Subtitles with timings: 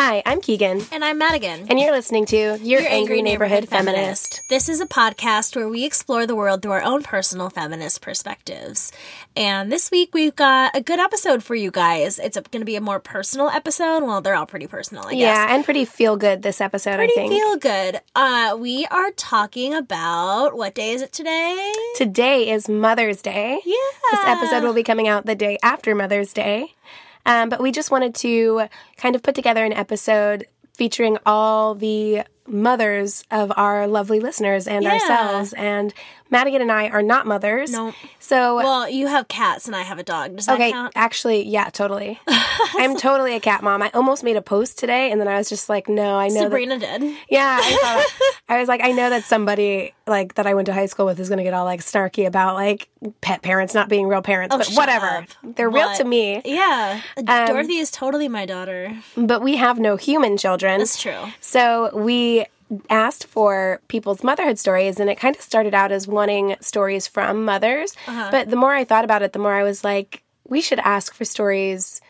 [0.00, 1.66] Hi, I'm Keegan, And I'm Madigan.
[1.68, 4.42] and you're listening to Your, Angry, Neighborhood, Feminist.
[4.48, 8.92] This is a podcast where we explore the world through our own personal feminist perspectives.
[9.34, 12.20] And this week we've got a good episode for you guys.
[12.20, 14.04] It's going to be a more personal episode.
[14.04, 15.20] Well, they're all pretty personal, I guess.
[15.20, 17.32] Yeah, and pretty feel good this episode, Pretty I think.
[17.32, 18.00] feel good.
[18.14, 21.72] Uh, we are talking about what day is it today?
[21.96, 23.60] Today is Mother's Day.
[23.64, 23.74] Yeah.
[24.12, 26.72] This episode will be coming out the day after Mother's Day.
[27.28, 32.22] Um, but we just wanted to kind of put together an episode featuring all the
[32.46, 34.92] mothers of our lovely listeners and Yeah.
[34.94, 35.52] ourselves.
[35.52, 35.92] And
[36.30, 37.70] Madigan and I are not mothers.
[37.70, 37.94] No.
[38.18, 40.36] So Well, you have cats and I have a dog.
[40.36, 40.92] Does that Okay, count?
[40.94, 42.20] actually, yeah, totally.
[42.76, 43.82] I'm totally a cat mom.
[43.82, 46.34] I almost made a post today, and then I was just like, no, I know.
[46.34, 47.02] that- Sabrina did.
[47.30, 48.36] yeah, I, that.
[48.50, 51.18] I was like, I know that somebody like that I went to high school with
[51.20, 52.88] is going to get all like snarky about like
[53.20, 55.06] pet parents not being real parents, but shut whatever.
[55.06, 55.24] up.
[55.42, 56.42] They're real to me.
[56.44, 57.00] Yeah.
[57.16, 58.96] Um, Dorothy is totally my daughter.
[59.16, 60.78] But we have no human children.
[60.78, 61.24] That's true.
[61.40, 62.46] So we
[62.90, 67.44] asked for people's motherhood stories and it kind of started out as wanting stories from
[67.44, 68.28] mothers Uh-huh.
[68.30, 71.14] but the more i thought about it the more i was like we should ask
[71.14, 72.00] for stories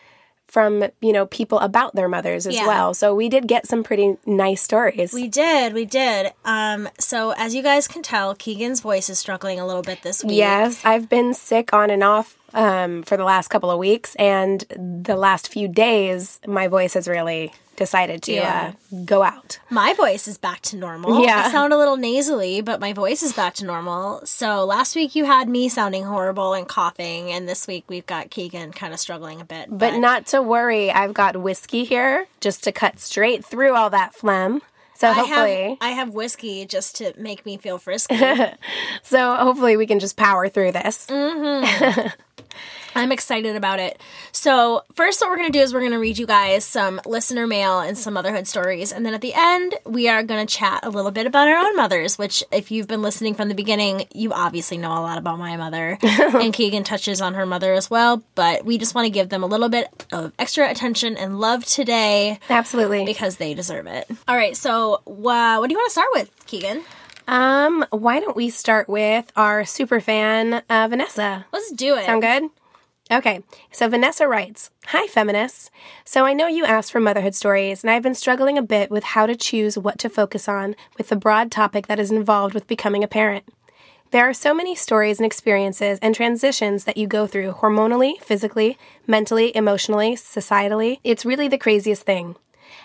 [0.47, 2.65] from you know people about their mothers as Yeah.
[2.67, 6.33] well so we did get some pretty nice stories We did, we did.
[6.43, 10.23] Um, so as you guys can tell, Keegan's voice is struggling a little bit this
[10.23, 10.37] week.
[10.37, 14.61] yes i've been sick on and off um, for the last couple of weeks and
[15.05, 18.73] the last few days my voice has really decided to Yeah.
[18.93, 21.23] uh, go out My voice is back to normal.
[21.23, 21.45] Yeah.
[21.47, 24.21] I sound a little nasally, but my voice is back to normal.
[24.25, 28.29] So last week you had me sounding horrible and coughing, and this week we've got
[28.29, 29.67] Keegan kind of struggling a bit.
[29.71, 34.13] But not to worry, I've got whiskey here just to cut straight through all that
[34.13, 34.61] phlegm.
[34.95, 38.17] So I hopefully, have I have whiskey just to make me feel frisky.
[39.03, 41.07] so hopefully we can just power through this.
[42.95, 44.01] I'm excited about it.
[44.31, 46.99] So, first, what we're going to do is we're going to read you guys some
[47.05, 48.91] listener mail and some motherhood stories.
[48.91, 51.55] And then at the end, we are going to chat a little bit about our
[51.55, 55.17] own mothers, which, if you've been listening from the beginning, you obviously know a lot
[55.17, 55.97] about my mother.
[56.01, 58.23] and Keegan touches on her mother as well.
[58.35, 61.65] But we just want to give them a little bit of extra attention and love
[61.65, 63.05] today Absolutely.
[63.05, 64.09] because they deserve it.
[64.27, 64.57] All right.
[64.57, 66.83] So, uh, what do you want to start with, Keegan?
[67.29, 71.45] Um, why don't we start with our super fan uh, Vanessa?
[71.53, 72.05] Let's do it.
[72.05, 72.49] Sound good?
[73.11, 75.69] Okay, so Vanessa writes Hi, feminists.
[76.03, 79.03] So I know you asked for motherhood stories, and I've been struggling a bit with
[79.03, 82.65] how to choose what to focus on with the broad topic that is involved with
[82.65, 83.45] becoming a parent.
[84.09, 88.75] There are so many stories and experiences and transitions that you go through hormonally, physically,
[89.05, 90.99] mentally, emotionally, societally.
[91.03, 92.37] It's really the craziest thing.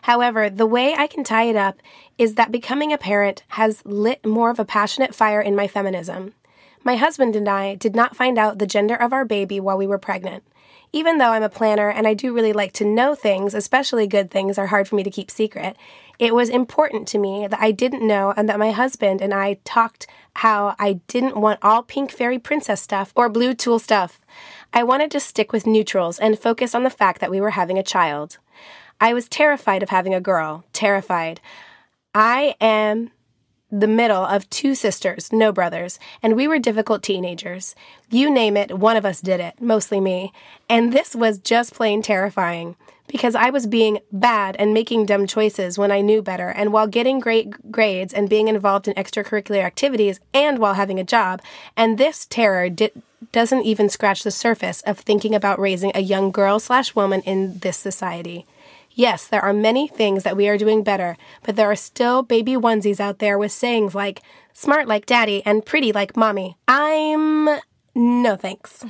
[0.05, 1.81] However, the way I can tie it up
[2.19, 6.35] is that becoming a parent has lit more of a passionate fire in my feminism.
[6.83, 9.87] My husband and I did not find out the gender of our baby while we
[9.87, 10.45] were pregnant.
[10.93, 14.31] Even though I'm a planner and I do really like to know things, especially good
[14.31, 15.75] things are hard for me to keep secret,
[16.19, 19.55] it was important to me that I didn't know and that my husband and I
[19.65, 24.21] talked how I didn't want all pink fairy princess stuff or blue tulle stuff.
[24.71, 27.79] I wanted to stick with neutrals and focus on the fact that we were having
[27.79, 28.37] a child.
[29.01, 30.65] I was terrified of having a girl.
[30.73, 31.41] Terrified.
[32.15, 33.11] I am
[33.71, 37.75] the middle of two sisters, no brothers, and we were difficult teenagers.
[38.09, 40.33] You name it, one of us did it, mostly me.
[40.69, 42.77] And this was just plain terrifying
[43.09, 46.87] because I was being bad and making dumb choices when I knew better, and while
[46.87, 51.43] getting great grades and being involved in extracurricular activities and while having a job.
[51.77, 52.71] And this terror
[53.33, 57.59] doesn't even scratch the surface of thinking about raising a young girl slash woman in
[57.59, 58.47] this society.
[58.97, 62.53] Yes, there are many things that we are doing better, but there are still baby
[62.53, 66.57] onesies out there with sayings like smart like daddy and pretty like mommy.
[66.69, 67.49] I'm
[67.95, 68.85] no thanks.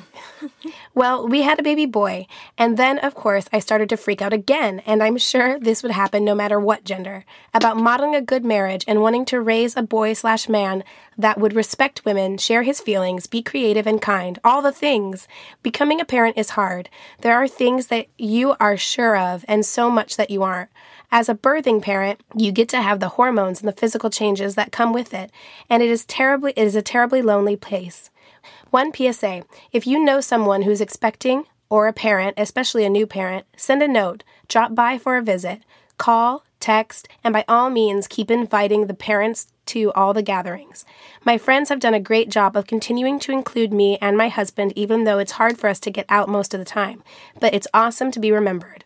[0.94, 4.32] well, we had a baby boy, and then, of course, I started to freak out
[4.32, 8.44] again, and I'm sure this would happen no matter what gender, about modeling a good
[8.44, 10.84] marriage and wanting to raise a boy slash man
[11.18, 15.28] that would respect women, share his feelings, be creative and kind, all the things.
[15.62, 16.88] Becoming a parent is hard.
[17.20, 20.70] There are things that you are sure of, and so much that you aren't.
[21.10, 24.72] As a birthing parent, you get to have the hormones and the physical changes that
[24.72, 25.30] come with it,
[25.68, 28.10] and it is terribly it is a terribly lonely place.
[28.74, 33.46] One PSA if you know someone who's expecting, or a parent, especially a new parent,
[33.56, 35.60] send a note, drop by for a visit,
[35.96, 40.84] call, text, and by all means keep inviting the parents to all the gatherings.
[41.24, 44.72] My friends have done a great job of continuing to include me and my husband,
[44.74, 47.04] even though it's hard for us to get out most of the time.
[47.38, 48.83] But it's awesome to be remembered.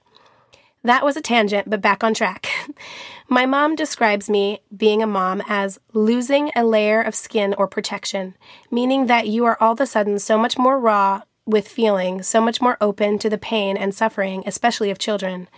[0.85, 2.49] That was a tangent, but back on track.
[3.29, 8.37] My mom describes me, being a mom, as losing a layer of skin or protection,
[8.71, 12.41] meaning that you are all of a sudden so much more raw with feeling, so
[12.41, 15.49] much more open to the pain and suffering, especially of children.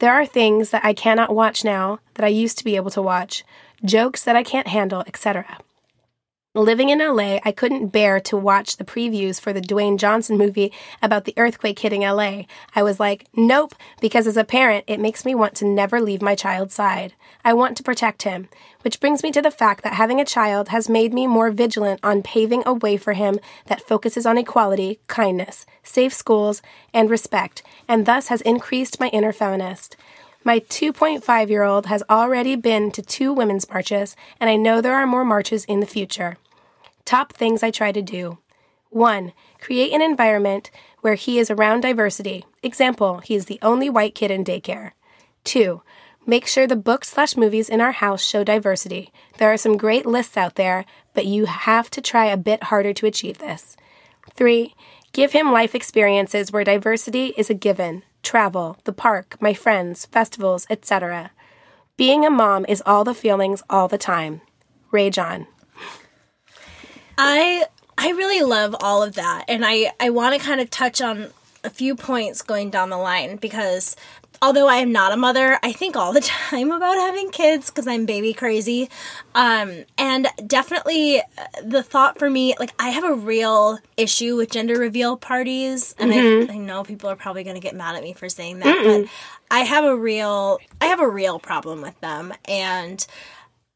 [0.00, 3.02] There are things that I cannot watch now that I used to be able to
[3.02, 3.44] watch,
[3.84, 5.58] jokes that I can't handle, etc.
[6.54, 10.72] Living in LA, I couldn't bear to watch the previews for the Dwayne Johnson movie
[11.02, 12.44] about the earthquake hitting LA.
[12.74, 16.22] I was like, nope, because as a parent, it makes me want to never leave
[16.22, 17.12] my child's side.
[17.44, 18.48] I want to protect him.
[18.80, 22.00] Which brings me to the fact that having a child has made me more vigilant
[22.02, 26.62] on paving a way for him that focuses on equality, kindness, safe schools,
[26.94, 29.96] and respect, and thus has increased my inner feminist.
[30.44, 34.94] My 2.5 year old has already been to two women's marches, and I know there
[34.94, 36.36] are more marches in the future.
[37.04, 38.38] Top things I try to do.
[38.90, 39.32] 1.
[39.60, 40.70] Create an environment
[41.00, 42.44] where he is around diversity.
[42.62, 44.92] Example, he is the only white kid in daycare.
[45.44, 45.82] 2.
[46.26, 49.12] Make sure the books slash movies in our house show diversity.
[49.38, 52.92] There are some great lists out there, but you have to try a bit harder
[52.94, 53.76] to achieve this.
[54.34, 54.74] 3.
[55.12, 58.02] Give him life experiences where diversity is a given.
[58.22, 61.30] Travel, the park, my friends, festivals, etc.
[61.96, 64.40] Being a mom is all the feelings all the time.
[64.90, 65.46] Rage on.
[67.16, 71.00] I I really love all of that, and I I want to kind of touch
[71.00, 71.30] on
[71.64, 73.96] a few points going down the line because
[74.40, 77.86] although I am not a mother, I think all the time about having kids because
[77.86, 78.88] I'm baby crazy.
[79.34, 81.22] Um, and definitely uh,
[81.64, 85.94] the thought for me, like, I have a real issue with gender reveal parties.
[85.98, 86.50] And mm-hmm.
[86.50, 88.76] I, I, know people are probably going to get mad at me for saying that,
[88.76, 89.02] Mm-mm.
[89.02, 89.10] but
[89.50, 92.32] I have a real, I have a real problem with them.
[92.46, 93.04] And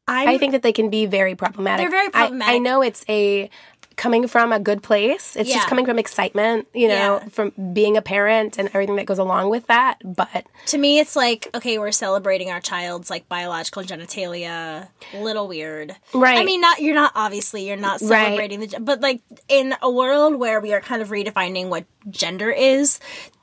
[0.07, 1.83] I'm, i think that they can be very problematic.
[1.83, 2.53] They're very problematic.
[2.53, 3.49] I, I know it's a
[3.95, 5.35] coming from a good place.
[5.35, 5.55] It's yeah.
[5.55, 7.27] just coming from excitement, you know, yeah.
[7.29, 9.99] from being a parent and everything that goes along with that.
[10.03, 14.87] But to me, it's like, okay, we're celebrating our child's like biological genitalia.
[15.13, 15.95] Little weird.
[16.13, 16.39] Right.
[16.39, 18.69] I mean, not, you're not, obviously, you're not celebrating right.
[18.71, 22.99] the, but like in a world where we are kind of redefining what gender is,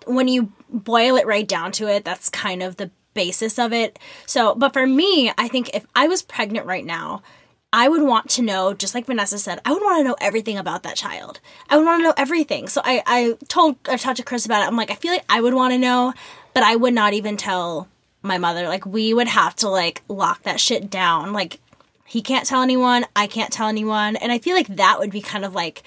[0.06, 3.98] when you boil it right down to it, that's kind of the basis of it.
[4.26, 7.22] So, but for me, I think if I was pregnant right now,
[7.72, 10.58] I would want to know, just like Vanessa said, I would want to know everything
[10.58, 11.40] about that child.
[11.68, 12.66] I would want to know everything.
[12.68, 14.66] So I, I told, I talked to Chris about it.
[14.66, 16.12] I'm like, I feel like I would want to know,
[16.52, 17.86] but I would not even tell
[18.22, 18.66] my mother.
[18.66, 21.32] Like, we would have to, like, lock that shit down.
[21.32, 21.60] Like,
[22.04, 24.16] he can't tell anyone, I can't tell anyone.
[24.16, 25.84] And I feel like that would be kind of like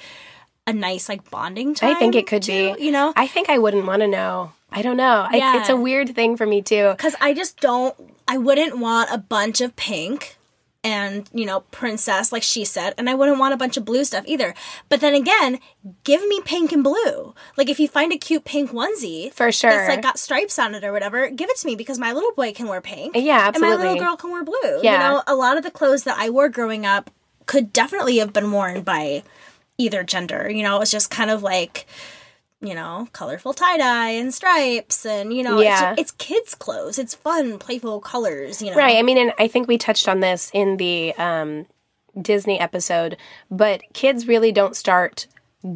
[0.66, 1.94] a nice like bonding time.
[1.94, 2.86] I think it could too, be.
[2.86, 4.54] You know, I think I wouldn't want to know.
[4.72, 5.28] I don't know.
[5.30, 5.60] It's, Yeah.
[5.60, 6.92] it's a weird thing for me too.
[6.92, 7.94] because I just don't.
[8.26, 10.38] I wouldn't want a bunch of pink
[10.84, 14.04] and you know princess like she said and i wouldn't want a bunch of blue
[14.04, 14.54] stuff either.
[14.90, 15.60] But then again
[16.04, 17.34] give me pink and blue.
[17.58, 19.70] Like if you find a cute pink onesie For sure.
[19.70, 22.32] that's like got stripes on it or whatever give it to me because my little
[22.34, 23.16] boy can wear pink.
[23.16, 24.82] Yeah, and my little girl can wear blue.
[24.82, 24.94] Yeah.
[24.94, 27.10] you know a lot of the clothes that i wore growing up
[27.46, 29.24] could definitely have been worn by
[29.78, 30.50] either gender.
[30.50, 31.86] You know it was just kind of like
[32.64, 35.92] you know, colorful tie dye and stripes, and you know, Yeah.
[35.92, 36.98] it's, it's kids' clothes.
[36.98, 38.62] It's fun, playful colors.
[38.62, 38.98] You know, Right.
[38.98, 41.66] I mean, and I think we touched on this in the um,
[42.20, 43.18] Disney episode,
[43.52, 45.28] but kids really don't start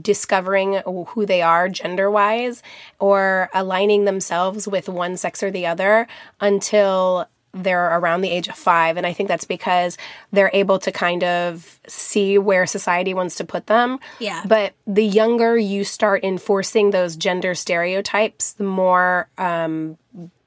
[0.02, 2.62] discovering who they are gender wise
[3.00, 6.08] or aligning themselves with one sex or the other
[6.42, 7.28] until
[7.64, 8.98] they're around the age of five.
[8.98, 9.98] And I think that's because
[10.32, 14.00] they're able to kind of see where society wants to put them.
[14.20, 14.44] Yeah.
[14.46, 19.98] But the younger you start enforcing those gender stereotypes, the more um,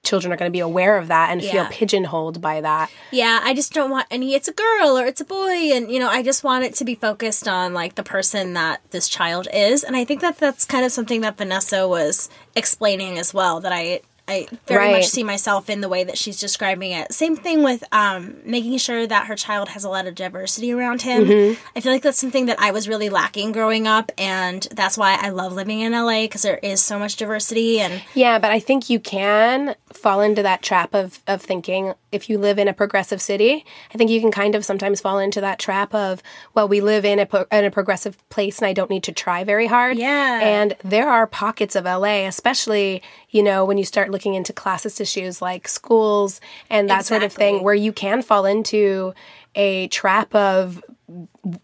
[0.02, 2.90] children are going to be aware of that and feel pigeonholed by that.
[3.10, 4.34] Yeah, I just don't want any.
[4.34, 6.84] It's a girl or it's a boy, and you know, I just want it to
[6.84, 10.64] be focused on like the person that this child is, and I think that that's
[10.64, 13.60] kind of something that Vanessa was explaining as well.
[13.60, 14.00] That I.
[14.30, 14.92] I very Right.
[14.92, 17.12] much see myself in the way that she's describing it.
[17.12, 21.02] Same thing with um, making sure that her child has a lot of diversity around
[21.02, 21.24] him.
[21.24, 21.60] Mm-hmm.
[21.76, 25.18] I feel like that's something that I was really lacking growing up, and that's why
[25.20, 27.80] I love living in LA because there is so much diversity.
[27.80, 32.28] And Yeah, but I think you can fall into that trap of, of thinking if
[32.28, 33.64] you live in a progressive city,
[33.94, 36.22] I think you can kind of sometimes fall into that trap of,
[36.54, 39.12] well, we live in a, pro- in a progressive place and I don't need to
[39.12, 39.96] try very hard.
[39.96, 40.40] Yeah.
[40.42, 45.00] And there are pockets of LA, especially, you know, when you start looking into classist
[45.00, 49.14] issues like schools and that sort of thing, where you can fall into
[49.54, 50.82] a trap of,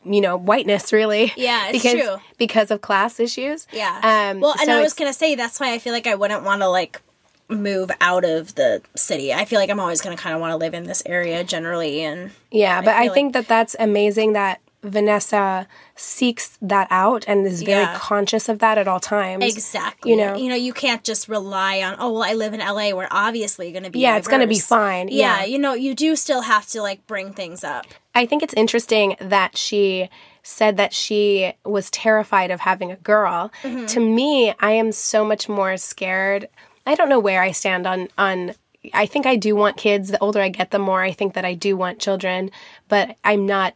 [0.04, 1.32] you know, whiteness, really.
[1.36, 2.16] Yeah, it's because, true.
[2.38, 3.66] Because of class issues.
[3.72, 4.30] Yeah.
[4.32, 6.42] Um, well, and so I was gonna say that's why I feel like I wouldn't
[6.42, 7.00] want to like
[7.48, 9.32] move out of the city.
[9.32, 12.02] I feel like I'm always gonna kind of want to live in this area generally,
[12.02, 17.62] and Yeah, but I, think that that's amazing that Vanessa seeks that out and is
[17.62, 17.96] very Yeah.
[17.98, 19.44] conscious of that at all times.
[19.44, 20.10] exactly.
[20.12, 20.34] You know.
[20.36, 21.96] you know, you can't just rely on.
[21.98, 22.92] Oh, well, I live in LA.
[22.92, 23.98] We're obviously gonna be.
[24.00, 25.08] Yeah, it's gonna be fine.
[25.08, 25.44] Yeah, Yeah.
[25.44, 27.86] you know, you do still have to like bring things up.
[28.14, 30.08] I think it's interesting that she
[30.42, 33.50] said that she was terrified of having a girl.
[33.62, 33.86] Mm-hmm.
[33.86, 36.48] To me, I am so much more scared.
[36.86, 38.54] I don't know where I stand on on
[38.94, 40.10] I think I do want kids.
[40.10, 42.50] The older I get, the more I think that I do want children,
[42.88, 43.74] but I'm not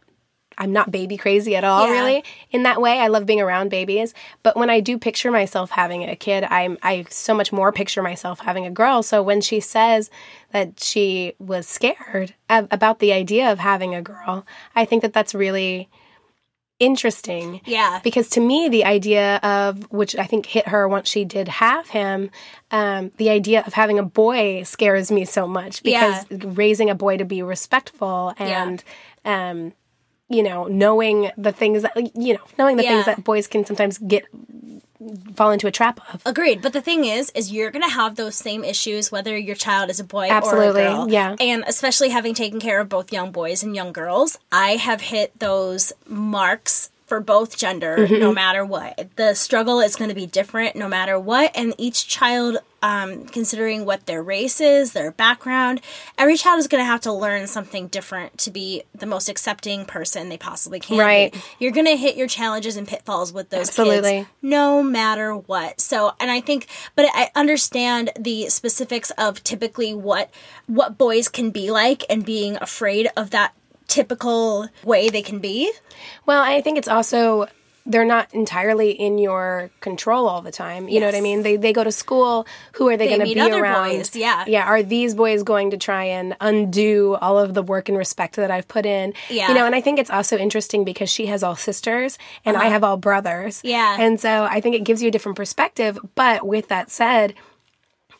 [0.57, 1.91] I'm not baby crazy at all Yeah.
[1.91, 2.99] really in that way.
[2.99, 4.13] I love being around babies,
[4.43, 8.01] but when I do picture myself having a kid, I'm I so much more picture
[8.03, 9.01] myself having a girl.
[9.03, 10.09] So when she says
[10.51, 15.13] that she was scared ab- about the idea of having a girl, I think that
[15.13, 15.89] that's really
[16.81, 17.61] interesting.
[17.65, 17.99] Yeah.
[18.03, 21.87] Because to me, the idea of which I think hit her once she did have
[21.89, 22.29] him,
[22.71, 27.17] um, the idea of having a boy scares me so much because raising a boy
[27.17, 28.83] to be respectful and,
[29.23, 29.73] um,
[30.27, 32.91] you know, knowing the things that you know, knowing the Yeah.
[32.93, 34.25] things that boys can sometimes get
[35.35, 36.21] fall into a trap of.
[36.25, 36.61] Agreed.
[36.61, 39.99] But the thing is, is you're gonna have those same issues whether your child is
[39.99, 41.09] a boy Absolutely, or a girl.
[41.09, 41.35] yeah.
[41.39, 45.37] And especially having taken care of both young boys and young girls, I have hit
[45.39, 48.19] those marks for both gender Mm-hmm.
[48.19, 49.09] no matter what.
[49.17, 54.05] The struggle is gonna be different no matter what, and each child um, considering what
[54.05, 55.81] their race is, their background,
[56.17, 59.85] every child is going to have to learn something different to be the most accepting
[59.85, 60.97] person they possibly can.
[60.97, 60.99] be.
[60.99, 61.35] Right.
[61.59, 64.11] You're going to hit your challenges and pitfalls with those Absolutely.
[64.21, 65.79] kids no matter what.
[65.79, 66.65] So, and I think,
[66.95, 70.31] but I understand the specifics of typically what
[70.65, 73.53] what boys can be like and being afraid of that
[73.91, 75.71] typical way they can be.
[76.25, 77.47] Well, I think it's also
[77.85, 80.87] they're not entirely in your control all the time.
[80.87, 81.41] You know what I mean?
[81.41, 82.47] They they go to school.
[82.73, 83.89] Who are they, They going to be around?
[83.89, 84.45] boys, yeah.
[84.47, 84.65] yeah.
[84.65, 88.51] Are these boys going to try and undo all of the work and respect that
[88.51, 89.13] I've put in?
[89.29, 89.49] Yeah.
[89.49, 92.65] You know, and I think it's also interesting because she has all sisters and I
[92.65, 93.57] have all brothers.
[93.59, 93.69] Uh-huh.
[93.71, 93.97] Yeah.
[93.99, 95.97] And so I think it gives you a different perspective.
[96.15, 97.33] But with that said,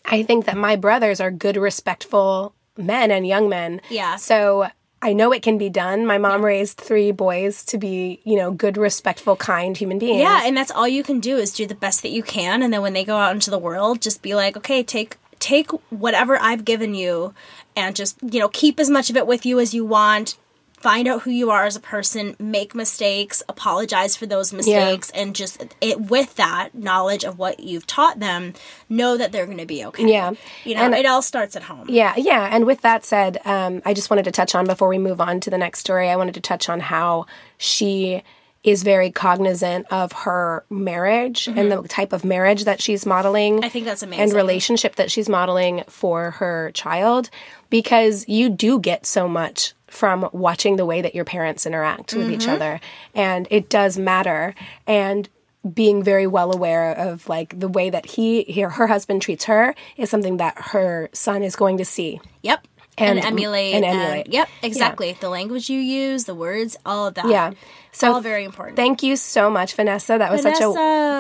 [0.06, 3.80] I think that my brothers are good, respectful men and young men.
[3.90, 4.16] Yeah.
[4.16, 4.68] So
[5.02, 6.06] I know it can be done.
[6.06, 10.20] My mom raised three boys to be, you know, good, respectful, kind human beings.
[10.20, 12.72] Yeah, and that's all you can do is do the best that you can and
[12.72, 16.40] then when they go out into the world, just be like, "Okay, take take whatever
[16.40, 17.34] I've given you
[17.76, 20.38] and just, you know, keep as much of it with you as you want."
[20.82, 25.36] Find out who you are as a person, make mistakes, apologize for those mistakes, and
[25.36, 28.54] just it with that knowledge of what you've taught them,
[28.90, 30.08] know that they're going to be okay.
[30.12, 30.32] Yeah.
[30.66, 31.86] you know, And- it all starts at home.
[31.90, 32.50] Yeah, yeah.
[32.52, 35.40] And with that said, um, I just wanted to touch on before we move on
[35.42, 38.24] to the next story, I wanted to touch on how she
[38.64, 43.66] is very cognizant of her marriage and the type of marriage that she's modeling Mm-hmm.
[43.66, 44.24] I think that's amazing.
[44.24, 47.30] and relationship that she's modeling for her child
[47.72, 52.32] because you do get so much from watching the way that your parents interact with
[52.32, 52.50] each Mm-hmm.
[52.52, 52.80] other
[53.14, 54.56] and it does matter
[54.88, 55.28] and
[55.74, 59.76] being very well aware of like the way that he, he her husband treats her
[59.98, 62.68] is something that her son is going to see Yep.
[62.98, 63.74] And, And- emulate.
[63.76, 64.28] and emulate.
[64.28, 65.16] yep, exactly.
[65.20, 67.28] The language you use, the words, all of that.
[67.28, 67.52] yeah
[67.94, 68.78] so all very important.
[68.78, 70.18] Thank you so much, Vanessa.
[70.18, 70.70] That was such a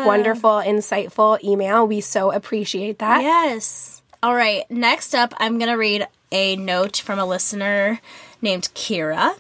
[0.07, 1.85] wonderful, insightful email.
[1.85, 3.21] We so appreciate that.
[3.21, 4.01] Yes.
[4.23, 4.63] All right.
[4.71, 7.99] Next up, I'm going to read a note from a listener
[8.41, 9.33] named Kira.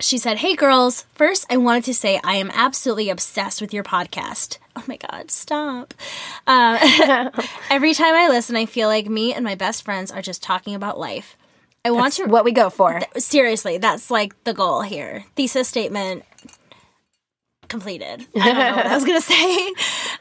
[0.00, 3.84] She said, Hey girls, first I wanted to say I am absolutely obsessed with your
[3.84, 4.58] podcast.
[4.74, 5.92] Oh my God, stop.
[6.46, 6.78] Um,
[7.70, 10.74] every time I listen, I feel like me and my best friends are just talking
[10.74, 11.36] about life.
[11.84, 13.02] I want to What we go for.
[13.18, 15.26] seriously, that's like the goal here.
[15.36, 16.24] Thesis statement
[17.72, 18.26] completed.
[18.36, 19.72] I don't know what I was gonna say.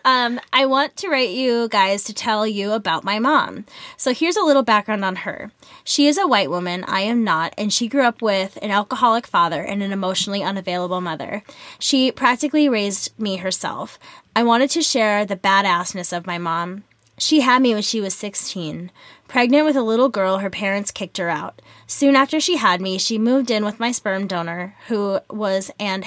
[0.06, 3.66] Um, I want to write you guys to tell you about my mom.
[3.98, 5.52] So here's a little background on her.
[5.84, 6.86] She is a white woman.
[6.86, 11.02] I am not, and she grew up with an alcoholic father and an emotionally unavailable
[11.02, 11.44] mother.
[11.78, 14.00] She practically raised me herself.
[14.34, 16.86] I wanted to share the badassness of my mom.
[17.18, 18.92] She had me when she was 16.
[19.28, 21.62] Pregnant with a little girl, her parents kicked her out.
[21.86, 26.06] Soon after she had me, she moved in with my sperm donor, who was and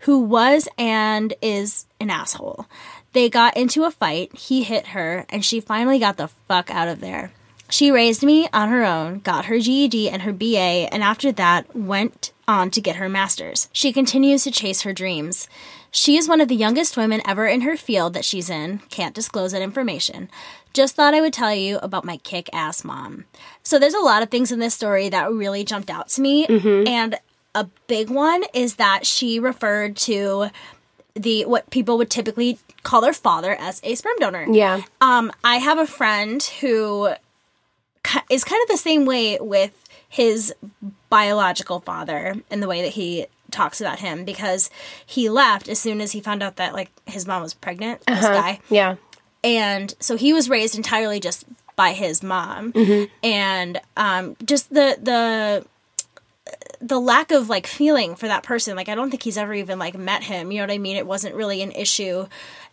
[0.00, 2.66] who was and is an asshole.
[3.12, 6.88] They got into a fight, he hit her, and she finally got the fuck out
[6.88, 7.32] of there.
[7.70, 11.74] She raised me on her own, got her GED and her BA, and after that
[11.76, 13.68] went on to get her master's.
[13.72, 15.48] She continues to chase her dreams.
[15.90, 18.78] She is one of the youngest women ever in her field that she's in.
[18.90, 20.30] Can't disclose that information.
[20.72, 23.24] Just thought I would tell you about my kick ass mom.
[23.62, 26.46] So there's a lot of things in this story that really jumped out to me.
[26.46, 26.88] Mm-hmm.
[26.88, 27.18] And
[27.60, 30.50] a big one is that she referred to
[31.14, 34.46] the what people would typically call their father as a sperm donor.
[34.50, 34.82] Yeah.
[35.00, 37.08] Um, I have a friend who
[38.30, 39.72] is kind of the same way with
[40.08, 40.54] his
[41.10, 44.70] biological father in the way that he talks about him because
[45.04, 48.04] he left as soon as he found out that like his mom was pregnant.
[48.06, 48.96] This guy, Yeah.
[49.42, 51.44] and so he was raised entirely just
[51.76, 53.04] by his mom, Mm-hmm.
[53.24, 55.64] and um, just the the
[56.80, 58.76] the lack of like feeling for that person.
[58.76, 60.52] Like i don't think he's ever even like met him.
[60.52, 60.96] You know what i mean?
[60.96, 62.26] It wasn't really an issue.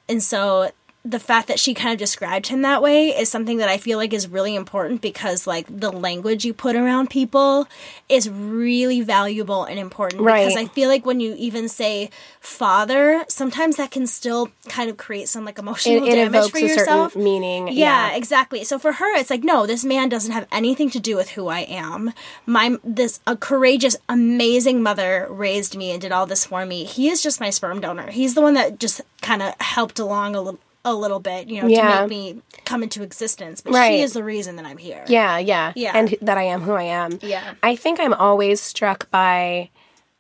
[0.08, 0.72] And so
[1.06, 3.98] the fact that she kind of described him that way is something that i feel
[3.98, 7.68] like is really important because like the language you put around people
[8.10, 10.48] is really valuable and important right.
[10.48, 14.98] because i feel like when you even say father sometimes that can still kind of
[14.98, 17.68] create some like emotional It, it damage for a yourself meaning.
[17.70, 18.64] yeah, exactly.
[18.64, 21.48] So for her, it's like, no, this man doesn't have anything to do with who
[21.48, 22.14] I am.
[22.46, 26.84] My this a courageous, amazing mother raised me and did all this for me.
[26.86, 28.10] He is just my sperm donor.
[28.12, 31.62] He's the one that just kind of helped along a little a little bit, you
[31.62, 31.96] know, Yeah.
[31.96, 33.60] to make me come into existence.
[33.60, 33.90] But Right.
[33.98, 35.04] she is the reason that I'm here.
[35.08, 35.74] Yeah, yeah.
[35.76, 35.92] Yeah.
[35.94, 37.20] And that I am who I am.
[37.22, 37.56] Yeah.
[37.64, 39.70] I think I'm always struck by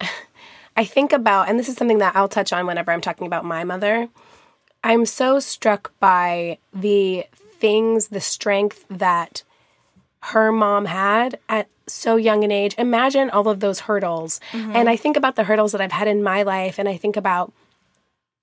[0.78, 3.46] I think about and this is something that I'll touch on whenever I'm talking about
[3.46, 4.10] my mother.
[4.84, 7.26] I'm so struck by the
[7.60, 9.44] things, the strength that
[10.22, 12.76] her mom had at so young an age.
[12.78, 14.40] Imagine all of those hurdles.
[14.52, 14.76] Mm-hmm.
[14.76, 17.16] And I think about the hurdles that I've had in my life and I think
[17.16, 17.54] about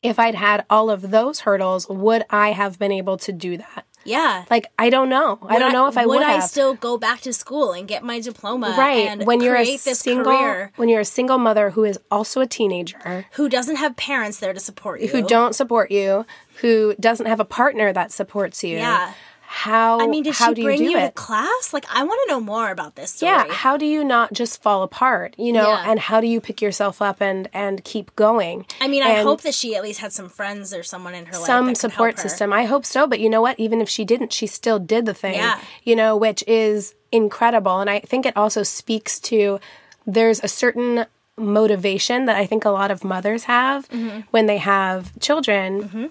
[0.03, 3.87] if I'd had all of those hurdles, would I have been able to do that?
[4.05, 4.45] Yeah.
[4.51, 5.38] Like I don't know.
[5.49, 6.43] I don't know if I would, would I have.
[6.45, 10.25] still go back to school and get my diploma right and when you're a single
[10.25, 14.41] career when you're a single mother who is also a teenager who doesn't have parents
[14.41, 15.07] there to support you.
[15.09, 19.12] who don't support you who doesn't have a partner that supports you Yeah.
[19.55, 21.73] How I mean, did how she do you bring do you to class?
[21.75, 23.31] Like, I want to know more about this story.
[23.33, 25.91] yeah how do you not just fall apart you know Yeah.
[25.91, 29.43] and how do you pick yourself up and and keep going I mean, I hope
[29.43, 31.45] that she at least had some friends or someone in her life.
[31.47, 32.29] some support help her.
[32.29, 35.05] system i hope so but you know what even if she didn't she still did
[35.07, 35.61] the thing Yeah.
[35.85, 39.61] you know which is incredible and i think it also speaks to
[40.07, 41.05] there's a certain
[41.37, 44.21] motivation that i think a lot of mothers have Mm-hmm.
[44.31, 46.11] when they have children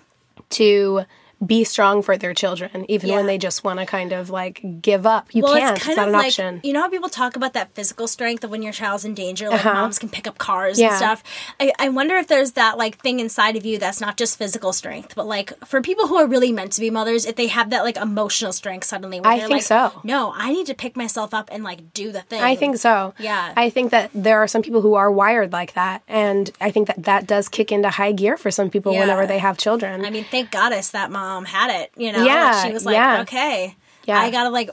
[0.52, 1.06] to
[1.46, 3.16] be strong for their children even Yeah.
[3.18, 5.98] when they just want to kind of like give up you Well, can't it's it's,
[5.98, 8.52] not of an like option you know how people talk about that physical strength of
[8.52, 10.86] when your child's in danger, like moms can pick up cars Uh-huh.
[10.88, 10.90] Yeah.
[10.90, 11.24] and stuff.
[11.60, 14.72] I, I wonder if there's that like thing inside of you that's not just physical
[14.74, 17.70] strength, but like for people who are really meant to be mothers, if they have
[17.72, 20.02] that like emotional strength suddenly, where I they're think like, so.
[20.04, 22.42] No, I need to pick myself up and like do the thing.
[22.42, 23.14] I think so.
[23.18, 23.54] Yeah.
[23.58, 26.04] I think that there are some people who are wired like that.
[26.08, 29.00] And I think that that does kick into high gear for some people Yeah.
[29.02, 30.06] whenever they have children.
[30.06, 31.92] I mean, thank goddess that mom had it.
[31.96, 33.22] You know, Yeah, she was like, yeah.
[33.22, 34.20] okay, Yeah.
[34.20, 34.70] I gotta like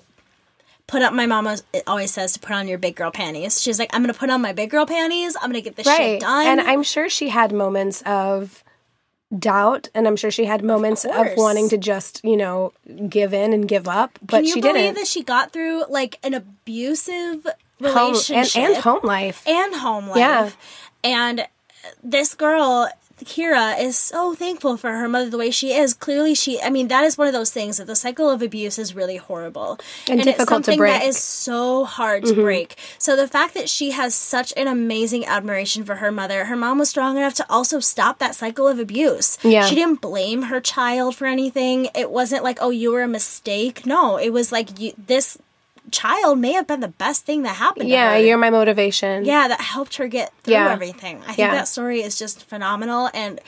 [0.87, 3.61] put up my mama It always says to put on your big girl panties.
[3.61, 5.37] She's like, I'm gonna put on my big girl panties.
[5.37, 6.47] I'm gonna get this shit done.
[6.47, 8.63] And I'm sure she had moments of
[9.39, 11.37] doubt and I'm sure she had moments of, course.
[11.37, 12.73] wanting to just, you know,
[13.09, 14.95] give in and give up, but Can you she believe didn't.
[14.97, 17.47] that she got through like an abusive
[17.83, 19.47] Home, relationship and, and home life.
[19.47, 20.17] and home life.
[20.17, 20.51] Yeah.
[21.05, 21.47] And
[22.03, 22.89] this girl,
[23.25, 25.95] Kira, is so thankful for her mother the way she is.
[25.95, 28.79] Clearly, she, I mean, that is one of those things that the cycle of abuse
[28.79, 29.79] is really horrible.
[30.09, 30.93] And it's difficult to something break.
[30.93, 31.01] Mm-hmm.
[31.01, 32.77] that is so hard to break.
[32.99, 36.79] So the fact that she has such an amazing admiration for her mother, her mom
[36.79, 39.39] was strong enough to also stop that cycle of abuse.
[39.43, 39.67] Yeah.
[39.67, 41.89] She didn't blame her child for anything.
[41.95, 43.87] It wasn't like, oh, you were a mistake.
[43.87, 45.39] No, it was like, you, this
[45.91, 49.25] child may have been the best thing that happened yeah, to her you're my motivation.
[49.25, 50.71] yeah that helped her get through Yeah.
[50.73, 51.53] everything i think Yeah.
[51.55, 53.41] that story is just phenomenal and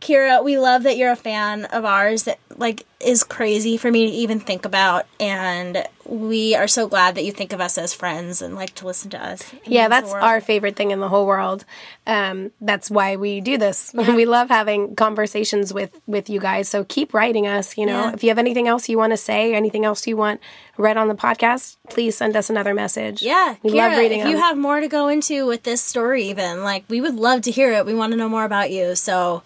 [0.00, 4.06] kira we love that you're a fan of ours that like is crazy for me
[4.06, 7.94] to even think about and we are so glad that you think of us as
[7.94, 11.26] friends and like to listen to us Yeah, that's our favorite thing in the whole
[11.26, 11.64] world.
[12.06, 13.92] Um, that's why we do this.
[13.94, 16.68] we love having conversations with with you guys.
[16.68, 17.78] So keep writing us.
[17.78, 18.12] You know, Yeah.
[18.14, 20.40] if you have anything else you want to say, anything else you want
[20.76, 23.22] read on the podcast, please send us another message.
[23.22, 24.40] yeah, we Kira, love reading if you them.
[24.42, 27.72] have more to go into with this story, even like we would love to hear
[27.72, 27.86] it.
[27.86, 29.42] We want to know more about you, so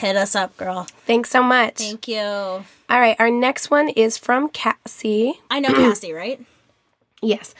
[0.00, 0.86] hit us up, girl.
[1.06, 1.76] Thanks so much.
[1.78, 2.18] Thank you.
[2.20, 5.34] All right, our next one is from Cassie.
[5.50, 6.40] I know Cassie, right?
[7.22, 7.54] Yes,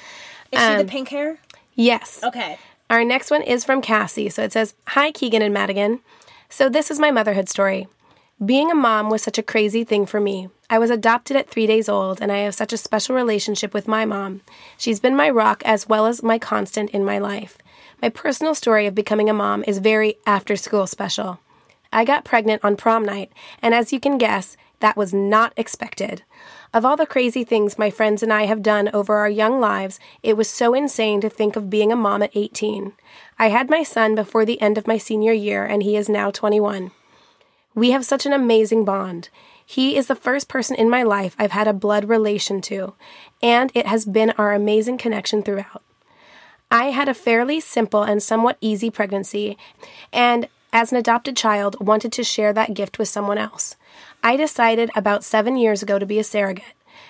[0.50, 1.38] Is she Um, the pink hair?
[1.74, 2.20] yes.
[2.24, 2.59] Okay.
[2.88, 4.29] Our next one is from Cassie.
[4.31, 6.00] So it says, Hi, Keegan and Madigan.
[6.48, 7.87] So this is my motherhood story.
[8.44, 10.48] Being a mom was such a crazy thing for me.
[10.70, 13.87] I was adopted at three days old, and I have such a special relationship with
[13.87, 14.40] my mom.
[14.79, 17.59] She's been my rock as well as my constant in my life.
[18.00, 21.38] My personal story of becoming a mom is very after school special.
[21.92, 26.22] I got pregnant on prom night, and as you can guess, that was not expected.
[26.72, 29.98] Of all the crazy things my friends and I have done over our young lives,
[30.22, 32.92] it was so insane to think of being a mom at 18.
[33.38, 36.31] I had my son before the end of my senior year, and he is now
[36.31, 36.92] 21.
[37.74, 39.29] We have such an amazing bond.
[39.64, 42.94] He is the first person in my life I've had a blood relation to,
[43.42, 45.83] and it has been our amazing connection throughout.
[46.70, 49.59] I had a fairly simple and somewhat easy pregnancy,
[50.12, 53.76] and as an adopted child, wanted to share that gift with someone else.
[54.22, 56.64] I decided about seven years ago to be a surrogate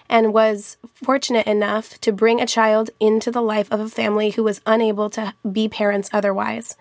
[0.09, 4.43] and was fortunate enough to bring a child into the life of a family who
[4.43, 6.77] was unable to be parents otherwise.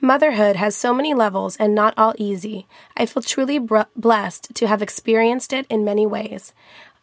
[0.00, 2.66] Motherhood has so many levels and not all easy.
[2.96, 6.52] I feel truly br- blessed to have experienced it in many ways.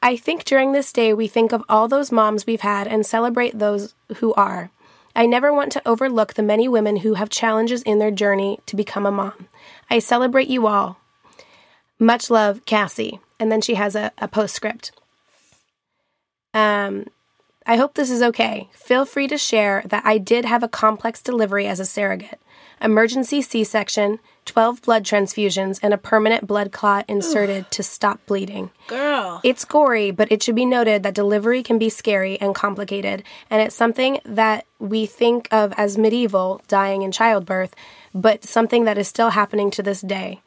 [0.02, 3.58] I think during this day we think of all those moms we've had and celebrate
[3.58, 4.70] those who are.
[5.16, 8.76] I never want to overlook the many women who have challenges in their journey to
[8.76, 9.48] become a mom.
[9.90, 11.00] I celebrate you all.
[11.98, 13.20] Much love, Cassie.
[13.40, 14.92] And then she has a, a postscript.
[16.54, 17.06] Um,
[17.66, 18.70] I hope this is okay.
[18.74, 22.40] Feel free to share that I did have a complex delivery as a surrogate
[22.82, 24.20] emergency C section,
[24.50, 28.72] 12 blood transfusions, and a permanent blood clot inserted to stop bleeding.
[28.88, 29.40] Girl.
[29.44, 33.62] It's gory, but it should be noted that delivery can be scary and complicated, and
[33.62, 37.76] it's something that we think of as medieval, dying in childbirth,
[38.14, 40.42] but something that is still happening to this day.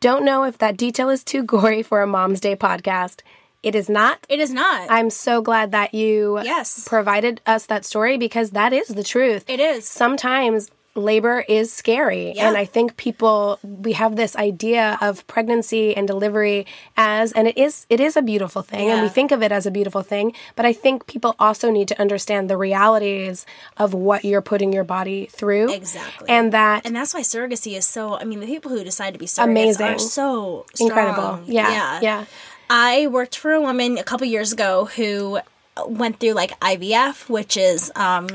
[0.00, 3.20] Don't know if that detail is too gory for a Mom's Day podcast.
[3.62, 4.18] It is not.
[4.28, 4.90] It is not.
[4.90, 6.82] I'm so glad that you Yes.
[6.88, 9.44] provided us that story because that is the truth.
[9.48, 9.88] it is.
[9.88, 12.48] Sometimes labor is scary Yeah.
[12.48, 16.66] and i think people we have this idea of pregnancy and delivery
[16.98, 19.64] as and it is it is a beautiful thing and we think of it as
[19.64, 23.46] a beautiful thing but i think people also need to understand the realities
[23.78, 26.28] of what you're putting your body through Exactly.
[26.28, 28.16] and that and that's why surrogacy is so.
[28.18, 29.86] I mean, the people who decide to be surrogates Amazing.
[29.86, 30.88] are so strong.
[30.90, 32.24] incredible yeah yeah,
[32.68, 35.38] I worked for a woman a couple years ago who
[35.86, 38.28] went through like IVF, which is um,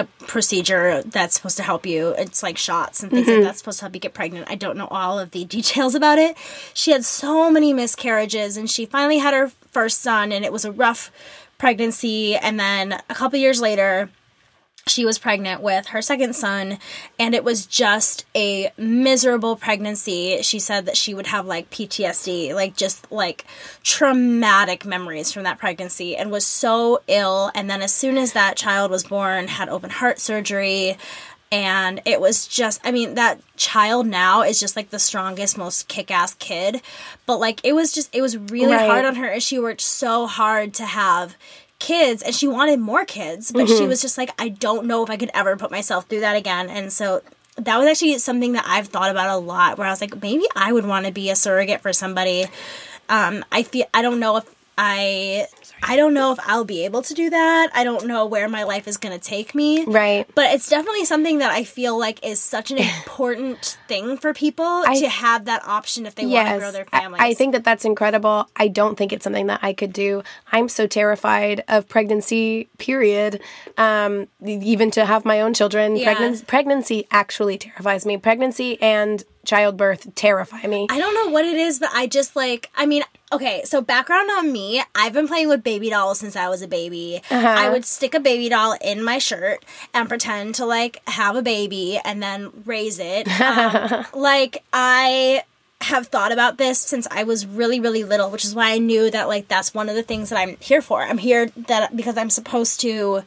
[0.00, 2.08] a procedure that's supposed to help you.
[2.18, 3.36] It's like shots and things Mm-hmm.
[3.36, 4.50] like that's supposed to help you get pregnant.
[4.50, 6.36] I don't know all of the details about it.
[6.74, 10.64] She had so many miscarriages, and she finally had her first son, and it was
[10.64, 11.12] a rough
[11.58, 12.36] pregnancy.
[12.36, 14.10] And then a couple years later,
[14.90, 16.78] she was pregnant with her second son
[17.18, 20.42] and it was just a miserable pregnancy.
[20.42, 23.44] She said that she would have like ptsd like just like
[23.82, 27.50] traumatic memories from that pregnancy and was so ill.
[27.54, 30.96] And then as soon as that child was born had open heart surgery
[31.52, 35.88] and it was just i mean that child now is just like the strongest most
[35.88, 36.80] kick-ass kid.
[37.26, 38.88] But like it was just it was really Right.
[38.88, 41.36] hard on her and she worked so hard to have
[41.80, 45.10] kids and she wanted more kids but she was just like i don't know if
[45.10, 46.70] i could ever put myself through that again.
[46.70, 47.22] And so
[47.56, 50.44] that was actually something that i've thought about a lot where i was like maybe
[50.54, 52.44] i would want to be a surrogate for somebody.
[53.08, 54.44] Um, i feel i don't know if
[54.82, 55.46] I
[55.82, 57.70] I don't know if I'll be able to do that.
[57.74, 59.84] I don't know where my life is going to take me.
[59.84, 60.26] Right.
[60.34, 64.82] But it's definitely something that I feel like is such an important thing for people
[64.84, 67.20] to have that option if they want to grow their I- families.
[67.22, 68.48] I, think that that's incredible.
[68.56, 70.22] I don't think it's something that I could do.
[70.50, 73.40] I'm so terrified of pregnancy, period.
[73.76, 76.12] Um, even to have my own children, Yeah.
[76.14, 78.16] pregnancy, pregnancy actually terrifies me.
[78.16, 80.86] Pregnancy and childbirth terrify me.
[80.90, 84.30] I don't know what it is, but I just like, I mean, okay, so background
[84.30, 87.22] on me, I've been playing with baby dolls since I was a baby.
[87.30, 87.46] Uh-huh.
[87.46, 91.42] I would stick a baby doll in my shirt and pretend to like have a
[91.42, 93.28] baby and then raise it.
[93.50, 95.42] Um, like, I
[95.80, 99.10] have thought about this since I was really, really little, which is why I knew
[99.10, 101.02] that like that's one of the things that I'm here for.
[101.02, 103.22] I'm here that because I'm supposed to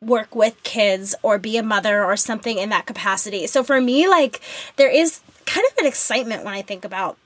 [0.00, 3.46] work with kids or be a mother or something in that capacity.
[3.46, 4.40] So for me, like
[4.76, 5.20] there is
[5.52, 7.16] kind of an excitement when I think about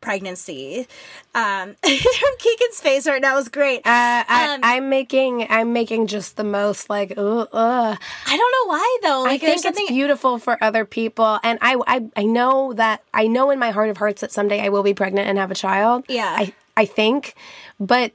[0.00, 0.86] pregnancy.
[1.34, 3.78] Um, Keegan's face right now is great.
[3.78, 7.98] Uh, I, Um, I'm making I'm making just the most like ugh, ugh.
[8.26, 9.20] I don't know why though.
[9.26, 13.02] I Like there's think it's beautiful for other people, and I, I I know that
[13.12, 15.50] I know in my heart of hearts that someday I will be pregnant and have
[15.50, 16.04] a child.
[16.08, 16.34] Yeah.
[16.36, 17.34] I I think,
[17.80, 18.12] but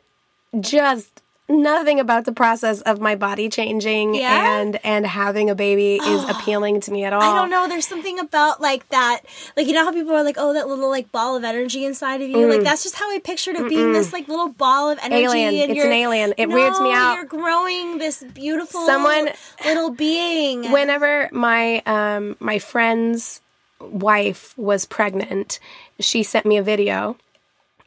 [0.60, 4.60] just nothing about the process of my body changing Yeah?
[4.62, 7.22] and and having a baby is appealing to me at all.
[7.22, 7.68] I don't know.
[7.68, 9.22] There's something about like that.
[9.58, 12.22] Like you know how people are like, oh, that little like ball of energy inside
[12.22, 12.48] of you.
[12.50, 15.24] Like that's just how I pictured it being this like little ball of energy.
[15.24, 15.30] Mm.
[15.36, 15.54] Alien.
[15.64, 16.34] And It's you're, an alien.
[16.38, 17.16] It weirds me out.
[17.16, 19.30] You're growing this beautiful Someone-
[19.66, 20.72] little being.
[20.72, 23.42] whenever my um my friend's
[23.82, 25.60] wife was pregnant,
[26.00, 27.18] she sent me a video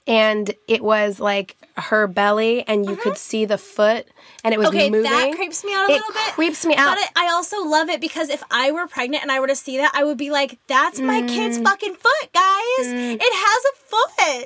[0.07, 4.07] and it was like her belly and you could see the foot
[4.45, 4.77] and it was Uh-huh.
[4.79, 5.11] Okay, moving.
[5.11, 6.33] that creeps me out a it little bit.
[6.35, 6.95] creeps me out.
[6.97, 9.57] But it, I also love it because if I were pregnant and I were to
[9.57, 11.29] see that, I would be like, "That's my Mm.
[11.29, 12.87] kid's fucking foot, guys.
[12.87, 13.75] It has a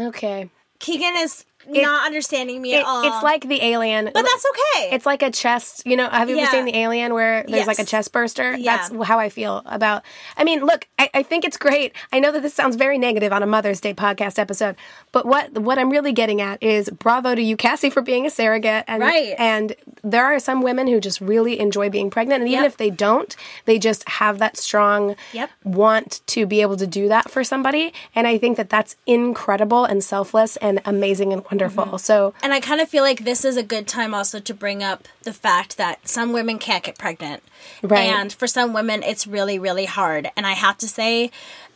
[0.07, 0.49] okay.
[0.79, 3.05] Keegan is not understanding me It, at all.
[3.07, 4.05] it's like the alien.
[4.05, 4.89] but that's okay.
[4.95, 6.43] It's like a chest, you know, have you Yeah.
[6.43, 8.55] ever seen the alien where there's like a chest burster?
[8.55, 8.77] Yeah.
[8.77, 10.03] That's how I feel about
[10.37, 11.93] I mean, look, I, I think it's great.
[12.13, 14.75] I know that this sounds very negative on a Mother's Day podcast episode,
[15.11, 18.29] but what what I'm really getting at is bravo to you, Cassie, for being a
[18.29, 18.83] surrogate.
[18.87, 19.35] And Right.
[19.37, 22.41] and there are some women who just really enjoy being pregnant.
[22.41, 22.71] And even Yep.
[22.73, 25.49] if they don't, they just have that strong Yep.
[25.63, 27.93] want to be able to do that for somebody.
[28.15, 31.54] And I think that that's incredible and selfless and amazing and wonderful.
[31.59, 31.97] Mm-hmm.
[31.97, 34.83] So and I kind of feel like this is a good time also to bring
[34.83, 37.43] up the fact that some women can't get pregnant.
[37.81, 38.09] Right.
[38.09, 40.29] And for some women, it's really, really hard.
[40.35, 41.31] And I have to say,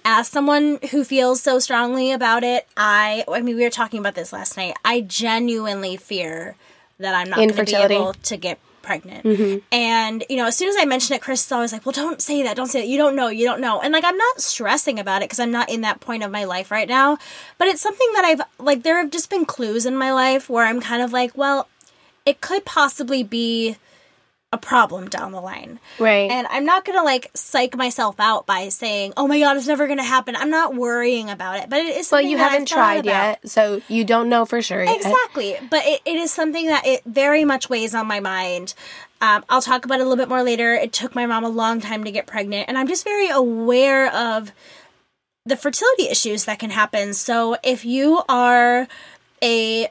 [0.05, 4.15] as someone who feels so strongly about it, I, I mean, we were talking about
[4.15, 4.75] this last night.
[4.85, 6.55] I genuinely fear
[6.99, 9.25] that I'm not going to be able to get pregnant.
[9.25, 9.59] Mm-hmm.
[9.71, 12.21] And, you know, as soon as I mention it, Chris is always like, well, don't
[12.21, 12.55] say that.
[12.55, 12.87] Don't say that.
[12.87, 13.27] You don't know.
[13.27, 13.79] You don't know.
[13.81, 16.43] And, like, I'm not stressing about it because I'm not in that point of my
[16.43, 17.17] life right now.
[17.57, 20.65] But it's something that I've, like, there have just been clues in my life where
[20.65, 21.67] I'm kind of like, well,
[22.25, 23.77] it could possibly be
[24.51, 25.79] a problem down the line.
[25.99, 26.29] Right.
[26.31, 29.87] And I'm not gonna like psych myself out by saying, "Oh my god, it's never
[29.87, 32.11] gonna happen." I'm not worrying about it, but it is.
[32.11, 33.39] Well, you haven't tried about.
[33.43, 34.95] yet, so you don't know for sure yet.
[34.95, 38.73] Exactly, but it, it is something that it very much weighs on my mind.
[39.21, 40.73] Um, I'll talk about it a little bit more later.
[40.73, 44.11] It took my mom a long time to get pregnant, and I'm just very aware
[44.13, 44.51] of
[45.45, 47.13] the fertility issues that can happen.
[47.13, 48.87] So if you are
[49.43, 49.89] a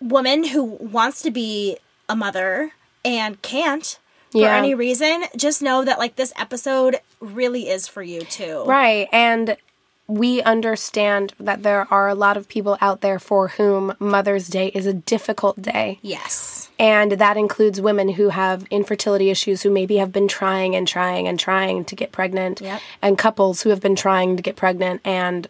[0.00, 1.76] woman who wants to be
[2.08, 2.72] a mother
[3.04, 3.98] and can't
[4.30, 4.56] for Yeah.
[4.56, 8.62] any reason, just know that like this episode really is for you too.
[8.64, 9.08] Right.
[9.12, 9.56] And
[10.06, 14.68] we understand that there are a lot of people out there for whom Mother's Day
[14.74, 15.98] is a difficult day.
[16.02, 16.68] Yes.
[16.80, 21.28] And that includes women who have infertility issues who maybe have been trying and trying
[21.28, 22.60] and trying to get pregnant.
[22.60, 22.80] Yep.
[23.02, 25.46] And couples who have been trying to get pregnant and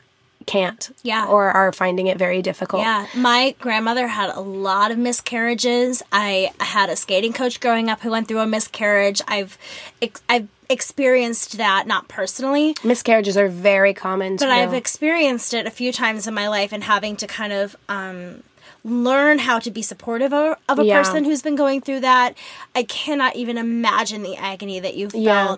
[0.51, 0.91] can't.
[1.03, 1.27] Yeah.
[1.27, 2.83] Or are finding it very difficult.
[2.83, 6.03] Yeah, my grandmother had a lot of miscarriages.
[6.13, 9.23] I had a skating coach growing up who went through a miscarriage.
[9.29, 9.57] I've
[10.03, 14.51] ex- I've experienced that not personally, Miscarriages are very common but too.
[14.51, 18.43] I've experienced it a few times in my life and having to kind of um
[18.83, 21.03] learn how to be supportive of, of a Yeah.
[21.03, 22.35] person who's been going through that.
[22.75, 25.23] I cannot even imagine the agony that you felt.
[25.23, 25.57] Yeah.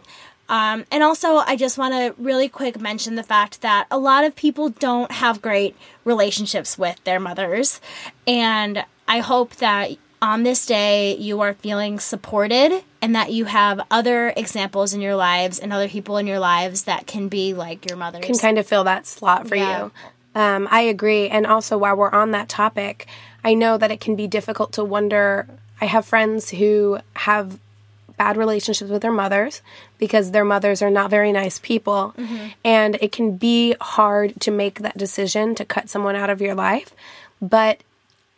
[0.52, 4.24] Um, and also, I just want to really quick mention the fact that a lot
[4.24, 7.80] of people don't have great relationships with their mothers.
[8.26, 13.80] And I hope that on this day you are feeling supported and that you have
[13.90, 17.88] other examples in your lives and other people in your lives that can be like
[17.88, 18.24] your mothers.
[18.24, 19.84] can kind of fill that slot for Yeah.
[19.84, 19.92] you.
[20.34, 21.28] Um, I agree.
[21.30, 23.06] And also, while we're on that topic,
[23.42, 25.46] I know that it can be difficult to wonder.
[25.80, 27.58] I have friends who have
[28.22, 29.62] bad relationships with their mothers
[29.98, 32.14] because their mothers are not very nice people.
[32.64, 36.54] And it can be hard to make that decision to cut someone out of your
[36.54, 36.90] life.
[37.40, 37.76] But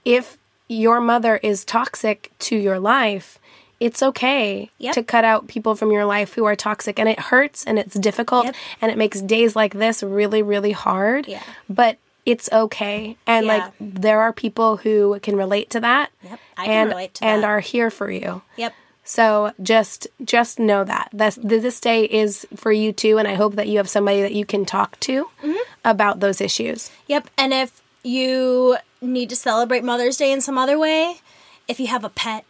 [0.04, 3.38] if your mother is toxic to your life,
[3.80, 4.94] it's okay Yep.
[4.94, 7.94] to cut out people from your life who are toxic and it hurts and it's
[8.08, 8.54] difficult Yep.
[8.80, 11.28] and it makes days like this really really hard.
[11.28, 11.42] Yeah.
[11.68, 13.16] But it's okay.
[13.26, 13.52] And Yeah.
[13.54, 16.06] like there are people who can relate to that.
[16.22, 17.48] Yep, I can and relate to and that.
[17.50, 18.40] are here for you.
[18.56, 18.72] Yep.
[19.04, 23.56] So just just know that this this day is for you too, and I hope
[23.56, 25.56] that you have somebody that you can talk to Mm-hmm.
[25.84, 26.90] about those issues.
[27.08, 27.28] Yep.
[27.36, 31.16] And if you need to celebrate Mother's Day in some other way,
[31.68, 32.44] if you have a pet,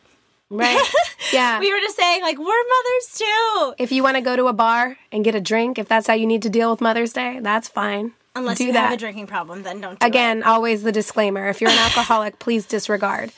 [0.51, 0.81] Right?
[1.33, 1.59] yeah.
[1.59, 3.75] we were just saying like we're mothers too.
[3.79, 6.15] if you want to go to a bar and get a drink, if that's how
[6.15, 8.13] you need to deal with Mother's Day, that's fine.
[8.37, 8.85] Unless Do you that.
[8.91, 9.99] have a drinking problem, then don't.
[9.99, 13.33] Do Again, always the disclaimer: if you're an alcoholic, please disregard.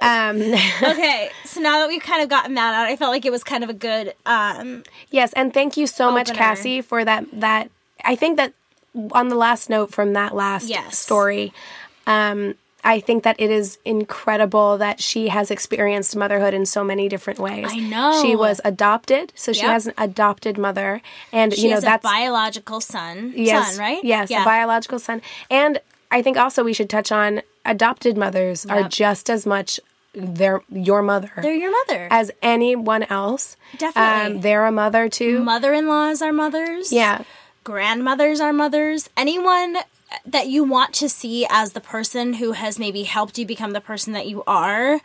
[0.00, 0.40] Um,
[0.82, 1.30] Okay.
[1.44, 3.64] So now that we've kind of gotten that out, I felt like it was kind
[3.64, 4.14] of a good.
[4.26, 7.24] um yes, and thank you so much, Cassie, for that.
[7.32, 7.70] That
[8.04, 8.52] I think that
[9.12, 10.98] on the last note from that last Yes.
[10.98, 11.52] story,
[12.06, 17.08] um, I think that it is incredible that she has experienced motherhood in so many
[17.08, 17.66] different ways.
[17.70, 18.22] I know.
[18.22, 19.70] she was adopted, so she Yep.
[19.70, 23.32] has an adopted mother, and She you know has that's a biological son.
[23.36, 24.02] yes, Son, right?
[24.04, 24.42] Yes, Yeah.
[24.42, 29.28] a biological son, and I think also we should touch on adopted mothers are just
[29.30, 29.78] as much
[30.14, 32.08] their your mother They're your mother.
[32.10, 33.56] as anyone else.
[33.76, 34.36] Definitely.
[34.36, 35.44] um, they're a mother too.
[35.44, 36.92] Mother-in-laws are mothers.
[36.92, 37.22] yeah,
[37.62, 39.10] grandmothers are mothers.
[39.16, 39.76] Anyone
[40.26, 43.80] that you want to see as the person who has maybe helped you become the
[43.80, 45.00] person that you are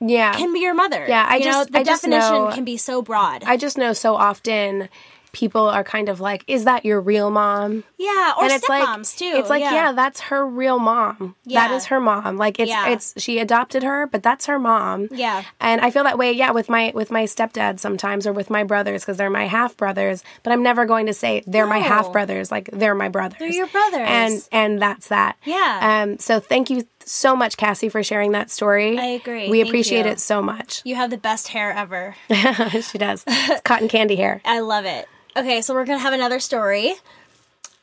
[0.00, 0.34] yeah.
[0.34, 1.06] can be your mother.
[1.08, 3.42] Yeah, I you know, the I just definition know- can be so broad.
[3.44, 4.88] I just know so often
[5.34, 8.84] people are kind of like, "Is that your real mom?" yeah, or and it's like
[8.84, 9.32] stepmoms too.
[9.36, 9.92] it's like yeah.
[9.92, 11.76] that's her real mom that Yeah.
[11.76, 12.88] is her mom like it's Yeah.
[12.90, 15.42] it's she adopted her but that's her mom Yeah.
[15.60, 18.62] and i feel that way yeah with my with my stepdad sometimes or with my
[18.64, 22.12] brothers because they're my half brothers but i'm never going to say they're my half
[22.12, 24.06] brothers like they're my brothers they're your brothers.
[24.06, 26.02] and and that's that Yeah.
[26.02, 29.48] um so thank you so much cassie for sharing that story I agree.
[29.50, 30.12] we Thank appreciate you.
[30.12, 32.16] it so much You have the best hair ever.
[32.82, 35.06] she does it's cotton candy hair I love it.
[35.36, 36.94] Okay, so we're going to have another story.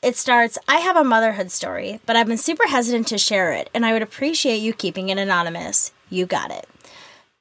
[0.02, 3.70] It starts I have a motherhood story, but I've been super hesitant to share it,
[3.74, 5.92] and I would appreciate you keeping it anonymous.
[6.10, 6.66] You got it.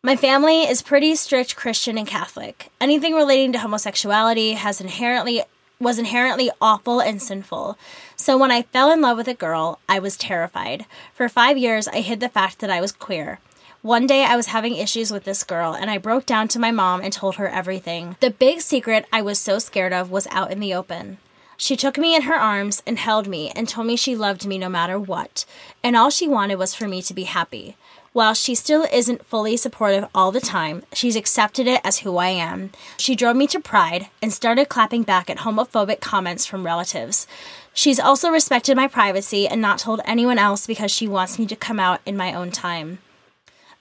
[0.03, 2.73] My family is pretty strict Christian and Catholic.
[2.81, 5.44] Anything relating to homosexuality has inherently
[5.79, 7.79] was inherently awful and sinful.
[8.16, 10.87] So when I fell in love with a girl, I was terrified.
[11.14, 13.38] For 5 years I hid the fact that I was queer.
[13.83, 16.71] One day I was having issues with this girl and I broke down to my
[16.71, 18.14] mom and told her everything.
[18.21, 21.16] The big secret I was so scared of was out in the open.
[21.57, 24.59] She took me in her arms and held me and told me she loved me
[24.59, 25.47] no matter what,
[25.83, 27.77] and all she wanted was for me to be happy.
[28.12, 32.29] While she still isn't fully supportive all the time, she's accepted it as who I
[32.29, 32.73] am.
[32.99, 37.27] She drove me to Pride and started clapping back at homophobic comments from relatives.
[37.73, 41.57] She's also respected my privacy and not told anyone else because she wants me to
[41.57, 42.99] come out in my own time.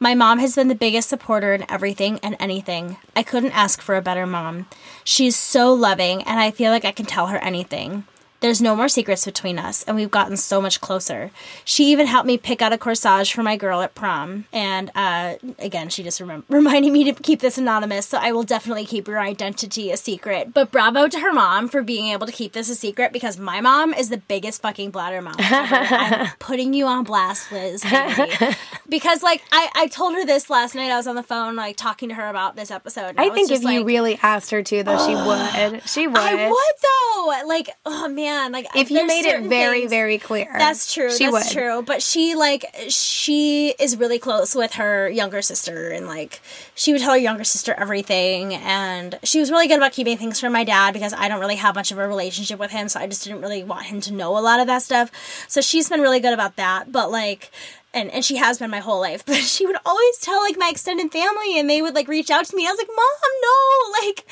[0.01, 2.95] My mom has been the biggest supporter in everything and anything.
[3.17, 4.67] I couldn't ask for a better mom.
[5.03, 8.05] She's so loving, and I feel like I can tell her anything.
[8.41, 11.31] There's no more secrets between us, and we've gotten so much closer.
[11.65, 14.45] She even helped me pick out a corsage for my girl at prom.
[14.53, 18.43] And uh, again, she just remem- reminded me to keep this anonymous, so I will
[18.43, 20.53] definitely keep her identity a secret.
[20.53, 23.59] But bravo to her mom for being able to keep this a secret because my
[23.61, 25.75] mom is the biggest fucking bladder mouth ever.
[25.95, 27.83] I'm putting you on blast, Liz.
[28.89, 30.91] because like I, I told her this last night.
[30.91, 33.09] I was on the phone like talking to her about this episode.
[33.09, 36.17] and i think if just you really asked her to though she would she would
[36.17, 37.47] I would though.
[37.47, 41.11] Like, oh man, like if you made it very things- very clear That's true.
[41.11, 41.81] she that's would true.
[41.81, 46.41] But she like she is really close with her younger sister, and like
[46.75, 50.39] she would tell her younger sister everything, and she was really good about keeping things
[50.39, 52.99] from my dad because I don't really have much of a relationship with him, so
[52.99, 55.11] I just didn't really want him to know a lot of that stuff.
[55.47, 56.91] So she's been really good about that.
[56.91, 57.51] But like.
[57.91, 60.69] And, and she has been my whole life, but she would always tell like my
[60.69, 62.67] extended family, and they would like reach out to me.
[62.67, 64.25] I was like, "Mom, no, like,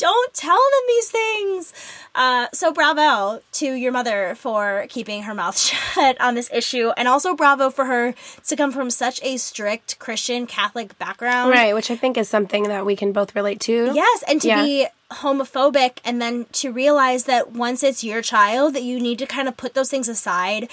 [0.00, 1.72] don't tell them these things."
[2.14, 5.56] Uh, so bravo to your mother for keeping her mouth
[5.94, 8.14] shut on this issue, and also bravo for her
[8.48, 11.50] to come from such a strict Christian Catholic background.
[11.50, 14.48] right which i think is something that we can both relate to Yes, and to
[14.48, 14.62] Yeah.
[14.64, 19.26] be homophobic, and then to realize that once it's your child, that you need to
[19.26, 20.68] kind of put those things aside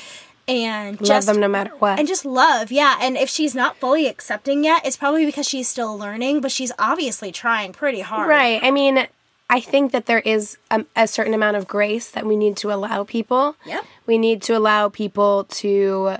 [0.48, 2.98] and love just them no matter what and just love, yeah.
[3.02, 6.72] And if she's not fully accepting yet, it's probably because she's still learning, but she's
[6.80, 8.30] obviously trying pretty hard.
[8.30, 8.64] Right.
[8.64, 9.08] I mean,
[9.50, 12.72] I think that there is a, a certain amount of grace that we need to
[12.74, 13.56] allow people.
[13.66, 13.86] Yep.
[14.06, 16.18] We need to allow people to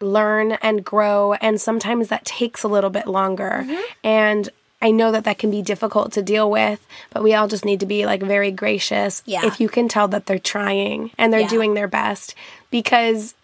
[0.00, 3.64] learn and grow, and sometimes that takes a little bit longer.
[3.66, 3.80] Mm-hmm.
[4.04, 4.48] And
[4.80, 7.80] I know that that can be difficult to deal with, but we all just need
[7.80, 9.44] to be like very gracious Yeah.
[9.44, 11.48] if you can tell that they're trying and they're Yeah.
[11.48, 12.34] doing their best
[12.70, 13.34] because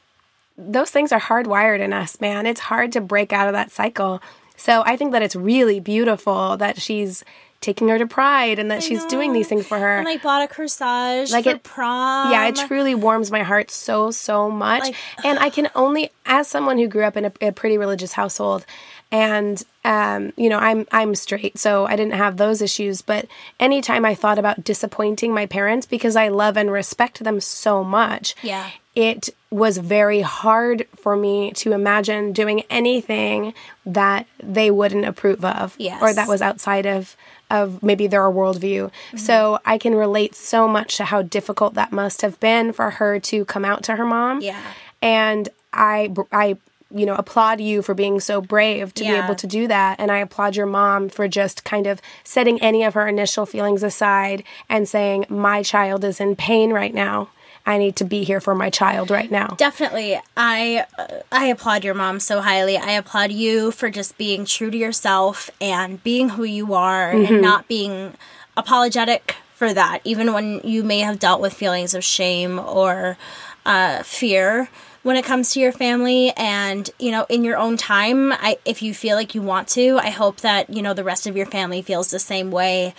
[0.57, 2.47] those things are hardwired in us, man.
[2.47, 4.23] It's hard to break out of that cycle.
[4.57, 7.23] So I think that it's really beautiful that she's
[7.61, 9.97] taking her to Pride and that she's doing these things for her.
[9.97, 12.31] And like bought a corsage Like for it- prom.
[12.31, 14.83] yeah, it truly warms my heart so so much.
[14.83, 18.13] Like- and I can only, as someone who grew up in a, a pretty religious
[18.13, 18.65] household,
[19.13, 23.03] and um, you know, I'm I'm straight, so I didn't have those issues.
[23.03, 23.27] But
[23.61, 28.35] anytime I thought about disappointing my parents because I love and respect them so much,
[28.43, 28.69] Yeah.
[28.97, 33.55] it was very hard for me to imagine doing anything
[33.87, 36.03] that they wouldn't approve of Yes.
[36.03, 37.17] or that was outside of
[37.51, 38.91] of maybe their worldview.
[38.91, 39.17] Mm-hmm.
[39.19, 43.21] So I can relate so much to how difficult that must have been for her
[43.21, 44.41] to come out to her mom.
[44.41, 44.61] Yeah.
[45.03, 46.57] And I I
[46.95, 50.13] you know applaud you for being so brave to be able to do that and
[50.13, 54.45] I applaud your mom for just kind of setting any of her initial feelings aside
[54.69, 57.29] and saying my child is in pain right now.
[57.67, 59.49] I need to be here for my child right now.
[59.59, 60.21] Definitely.
[60.37, 62.77] I uh, I applaud your mom so highly.
[62.77, 67.33] I applaud you for just being true to yourself and being who you are Mm-hmm.
[67.35, 68.15] and not being
[68.57, 73.17] apologetic for that even when you may have dealt with feelings of shame or
[73.65, 74.69] uh, fear
[75.03, 78.83] when it comes to your family and you know in your own time I, if
[78.83, 81.47] you feel like you want to i hope that you know the rest of your
[81.47, 82.95] family feels the same way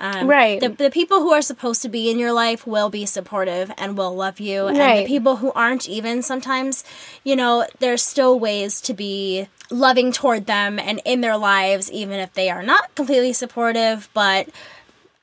[0.00, 0.58] um, Right.
[0.58, 3.96] the, the people who are supposed to be in your life will be supportive and
[3.96, 4.66] will love you.
[4.68, 6.82] And the people who aren't even sometimes
[7.22, 12.18] you know there's still ways to be loving toward them and in their lives even
[12.18, 14.08] if they are not completely supportive.
[14.14, 14.48] But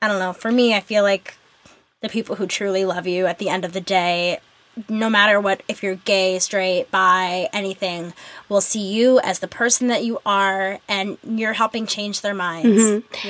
[0.00, 0.32] i don't know.
[0.32, 1.34] For me i feel like
[2.00, 4.38] the people who truly love you at the end of the day
[4.88, 8.12] no matter what if you're gay straight bi anything
[8.48, 12.68] will see you as the person that you are and you're helping change their minds
[12.68, 12.74] you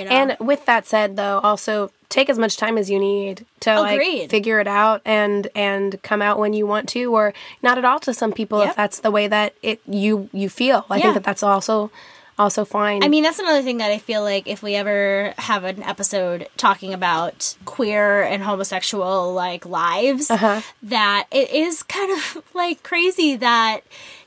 [0.05, 0.12] know Mm-hmm.
[0.12, 4.01] And with that said, though, also take as much time as you need to like
[4.30, 7.99] figure it out and and come out when you want to, or not at all
[8.01, 8.70] to some people Yep.
[8.70, 10.86] if that's the way that it you you feel.
[10.90, 11.03] I Yeah.
[11.03, 11.90] think that that's also
[12.39, 13.03] also fine.
[13.03, 16.49] I mean, that's another thing that I feel like if we ever have an episode
[16.57, 20.61] talking about queer and homosexual like lives, Uh-huh.
[20.84, 23.80] that it is kind of like crazy that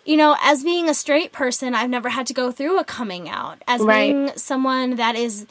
[0.04, 3.30] you know, as being a straight person, I've never had to go through a coming
[3.30, 3.62] out.
[3.68, 4.12] As Right.
[4.12, 5.46] being someone that is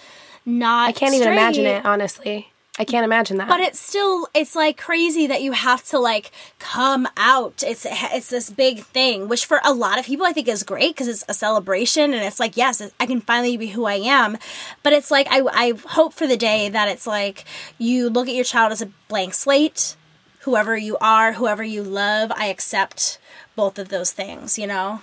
[0.44, 2.52] not, I can't even imagine it honestly.
[2.78, 3.48] I can't imagine that.
[3.48, 7.62] But it's still it's like crazy that you have to like come out.
[7.66, 10.94] It's it's this big thing, which for a lot of people I think is great
[10.94, 14.38] because it's a celebration and it's like yes, I can finally be who I am.
[14.82, 17.44] But it's like I I hope for the day that it's like
[17.76, 19.96] you look at your child as a blank slate.
[20.44, 23.18] Whoever you are, whoever you love, I accept
[23.56, 24.58] both of those things.
[24.58, 25.02] You know.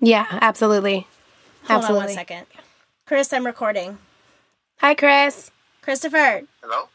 [0.00, 1.06] yeah, absolutely,
[1.64, 1.98] Hold absolutely.
[1.98, 2.46] on one second,
[3.04, 3.32] Chris.
[3.34, 3.98] I'm recording.
[4.78, 5.50] Hi, Chris.
[5.82, 6.88] Christopher, Hello?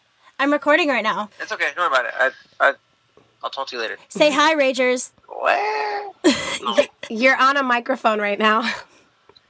[0.44, 1.30] I'm recording right now.
[1.39, 1.70] It's okay.
[1.74, 2.36] Don't worry about it.
[2.60, 2.74] I, I,
[3.41, 3.98] I'll talk to you later.
[4.10, 5.12] Say hi, Ragers.
[5.30, 6.89] What?
[7.10, 8.70] You're on a microphone right now.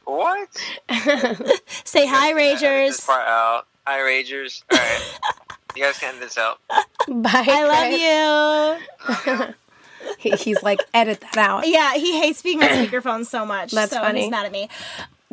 [0.05, 0.49] What?
[1.83, 3.05] Say hi, Edit This Ragers.
[3.07, 3.65] part out.
[3.87, 4.61] Hi, Ragers.
[4.71, 5.19] All right.
[5.75, 6.59] you guys can edit this out.
[7.07, 7.45] Bye.
[7.49, 9.53] I love you.
[10.19, 11.65] He, he's like, edit that out.
[11.65, 13.71] Yeah, he hates being on speakerphone so much.
[13.71, 14.23] That's so funny.
[14.23, 14.67] He's mad at me.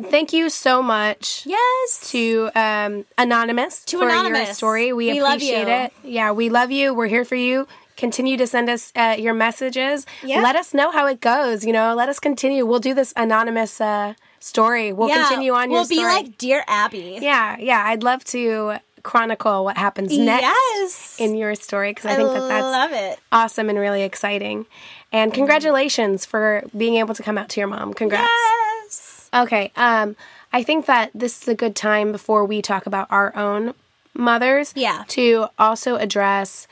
[0.09, 1.45] Thank you so much.
[1.45, 2.09] Yes.
[2.11, 4.93] to um, Anonymous To for your story.
[4.93, 5.93] We, We appreciate it.
[6.03, 6.93] Yeah, we love you.
[6.93, 7.67] We're here for you.
[7.97, 10.05] Continue to send us uh, your messages.
[10.23, 10.41] Yeah.
[10.41, 11.63] Let us know how it goes.
[11.65, 12.65] You know, let us continue.
[12.65, 14.91] We'll do this anonymous uh, story.
[14.91, 15.97] We'll yeah, continue on your story.
[15.97, 16.27] We'll be story.
[16.29, 17.19] like Dear Abby.
[17.21, 17.83] yeah, yeah.
[17.85, 21.17] I'd love to chronicle what happens next Yes.
[21.19, 23.19] in your story because I I think that that's love it.
[23.31, 24.65] awesome and really exciting.
[25.11, 27.93] And congratulations for being able to come out to your mom.
[27.93, 28.29] Congrats.
[28.31, 28.60] Yes.
[29.33, 29.71] Okay.
[29.75, 30.15] Um,
[30.53, 33.73] I think that this is a good time before we talk about our own
[34.13, 34.73] mothers.
[34.75, 35.03] Yeah.
[35.09, 36.67] To also address.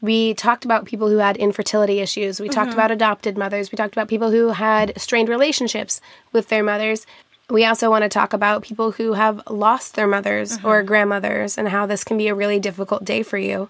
[0.00, 2.38] We talked about people who had infertility issues.
[2.40, 2.54] We Mm-hmm.
[2.54, 3.72] talked about adopted mothers.
[3.72, 6.00] We talked about people who had strained relationships
[6.32, 7.06] with their mothers.
[7.50, 10.86] We also want to talk about people who have lost their mothers or Mm-hmm.
[10.86, 13.68] grandmothers and how this can be a really difficult day for you.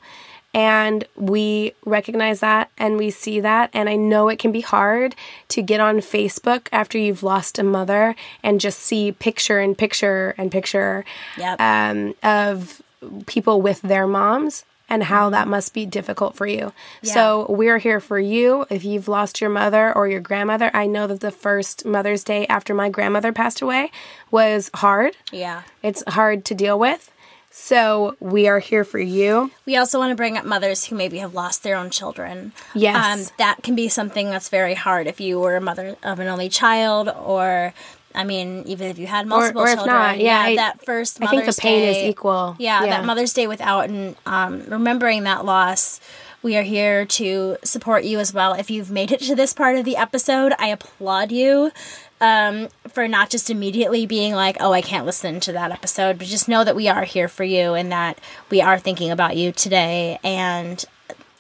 [0.55, 3.71] And we recognize that and we see that.
[3.75, 5.17] And I know it can be hard
[5.49, 10.35] to get on Facebook after you've lost a mother and just see picture and picture
[10.39, 11.05] and picture
[11.37, 11.61] Yep.
[11.61, 12.81] um, of
[13.27, 16.73] people with their moms and how that must be difficult for you.
[17.03, 18.67] So we're here for you.
[18.71, 22.47] If you've lost your mother or your grandmother, I know that the first Mother's Day
[22.49, 23.91] after my grandmother passed away
[24.31, 25.17] was hard.
[25.33, 25.63] yeah.
[25.83, 27.11] It's hard to deal with.
[27.57, 29.49] So we are here for you.
[29.65, 32.53] We also want to bring up mothers who maybe have lost their own children.
[32.75, 33.29] Yes.
[33.31, 36.27] Um, that can be something that's very hard if you were a mother of an
[36.27, 37.73] only child or.
[38.17, 41.21] I mean, even if you had multiple or if children, not, yeah, I- that first
[41.21, 42.55] I think the pain is equal.
[42.61, 42.91] Yeah, Yeah.
[42.91, 46.01] that Mother's Day without and um, remembering that loss
[46.43, 48.53] We are here to support you as well.
[48.53, 51.73] If you've made it to this part of the episode, I applaud you
[52.21, 56.27] um, for not just immediately being like, oh, I can't listen to that episode, but
[56.27, 58.19] just know that we are here for you and that
[58.51, 60.19] we are thinking about you today.
[60.23, 60.85] And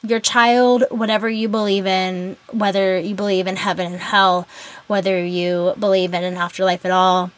[0.02, 4.46] your child, whatever you believe in, whether you believe in heaven and hell,
[4.86, 7.30] whether you believe in an afterlife at all,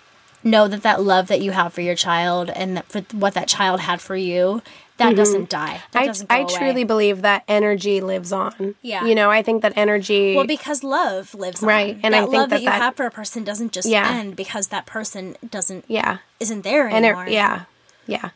[0.42, 3.48] know that that love that you have for your child and that for what that
[3.48, 4.62] child had for you
[4.98, 6.54] that doesn't die that I, doesn't I away.
[6.54, 8.74] truly believe that energy lives on.
[8.82, 9.04] Yeah.
[9.04, 10.34] You know, I think that energy.
[10.36, 11.68] well because love lives on.
[11.68, 13.72] Right, and that I think love that, that you that- have for a person doesn't
[13.72, 14.10] just Yeah.
[14.10, 16.18] end because that person doesn't yeah.
[16.40, 17.64] isn't there And anymore it, yeah.
[18.06, 18.30] Yeah.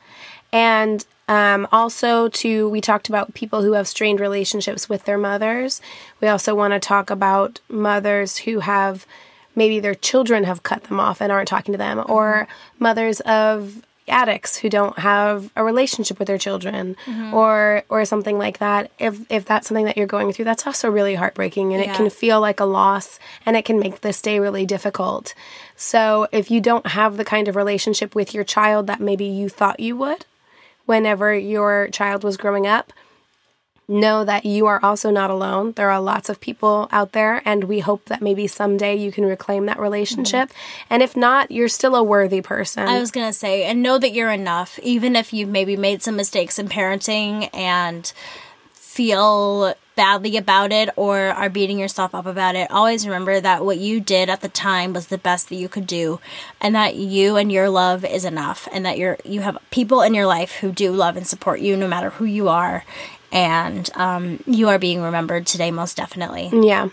[0.52, 5.80] And um, also, to we talked about people who have strained relationships with their mothers.
[6.20, 9.06] We also want to talk about mothers who have
[9.54, 12.48] maybe their children have cut them off and aren't talking to them, or
[12.80, 13.80] mothers of
[14.10, 17.32] addicts who don't have a relationship with their children mm-hmm.
[17.34, 20.90] or or something like that if if that's something that you're going through that's also
[20.90, 21.92] really heartbreaking and Yeah.
[21.92, 25.34] it can feel like a loss and it can make this day really difficult
[25.76, 29.48] so if you don't have the kind of relationship with your child that maybe you
[29.48, 30.26] thought you would
[30.86, 32.92] whenever your child was growing up
[33.90, 35.72] know that you are also not alone.
[35.72, 39.26] There are lots of people out there, and we hope that maybe someday you can
[39.26, 40.48] reclaim that relationship.
[40.48, 40.86] Mm-hmm.
[40.90, 42.88] And if not, you're still a worthy person.
[42.88, 46.16] I was gonna say, and know that you're enough, even if you've maybe made some
[46.16, 48.10] mistakes in parenting and
[48.72, 52.70] feel badly about it or are beating yourself up about it.
[52.70, 55.86] Always remember that what you did at the time was the best that you could
[55.86, 56.20] do,
[56.60, 60.14] and that you and your love is enough, and that you're you have people in
[60.14, 62.84] your life who do love and support you, no matter who you are,
[63.32, 66.50] and um, you are being remembered today, most definitely.
[66.52, 66.88] yeah.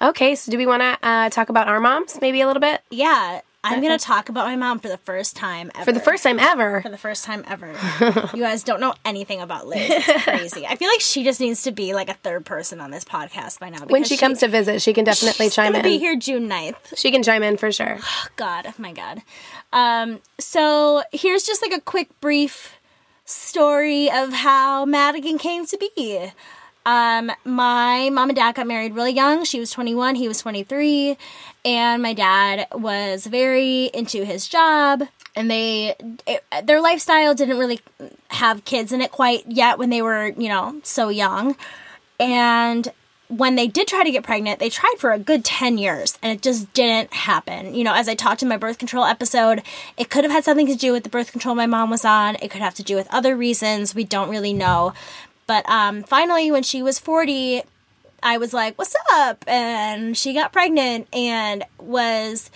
[0.00, 2.82] Okay, so do we want to uh, talk about our moms maybe a little bit?
[2.90, 5.84] Yeah, I'm gonna talk about my mom for the first time ever.
[5.84, 6.80] For the first time ever.
[6.82, 7.74] for the first time ever.
[8.34, 9.90] you guys don't know anything about Liz.
[9.90, 10.66] It's crazy.
[10.66, 13.58] I feel like she just needs to be like a third person on this podcast
[13.58, 13.80] by now.
[13.80, 15.82] When because she comes to visit, she can definitely she's chime in.
[15.82, 16.96] be here June 9th.
[16.96, 17.98] She can chime in for sure.
[18.36, 19.22] God, oh my God.
[19.72, 22.75] Um, so here's just like a quick, brief
[23.26, 26.32] story of how Madigan came to be.
[26.86, 29.44] Um, my mom and dad got married really young.
[29.44, 31.18] She was 21, he was 23,
[31.64, 35.02] and my dad was very into his job.
[35.34, 35.96] And they,
[36.26, 37.80] it, their lifestyle didn't really
[38.28, 41.56] have kids in it quite yet when they were, you know, so young.
[42.20, 42.90] And
[43.28, 46.32] when they did try to get pregnant, they tried for a good 10 years and
[46.32, 47.74] it just didn't happen.
[47.74, 49.62] You know, as I talked in my birth control episode,
[49.96, 52.36] it could have had something to do with the birth control my mom was on.
[52.36, 53.94] It could have to do with other reasons.
[53.94, 54.94] We don't really know.
[55.46, 57.62] But um, finally, when she was 40,
[58.22, 59.44] I was like, What's up?
[59.46, 62.50] And she got pregnant and was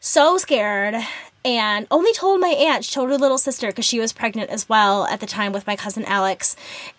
[0.00, 0.96] so scared
[1.44, 4.68] and only told my aunt, she told her little sister because she was pregnant as
[4.68, 6.54] well at the time with my cousin Alex.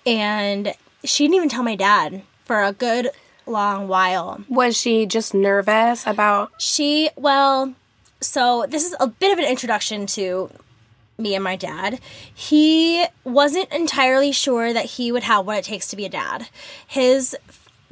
[0.05, 0.73] And
[1.05, 3.09] she didn't even tell my dad for a good
[3.45, 4.43] long while.
[4.49, 6.51] Was she just nervous about?
[6.59, 7.73] She, well,
[8.21, 10.49] so this is a bit of an introduction to
[11.17, 11.99] me and my dad.
[12.33, 16.49] He wasn't entirely sure that he would have what it takes to be a dad.
[16.87, 17.35] His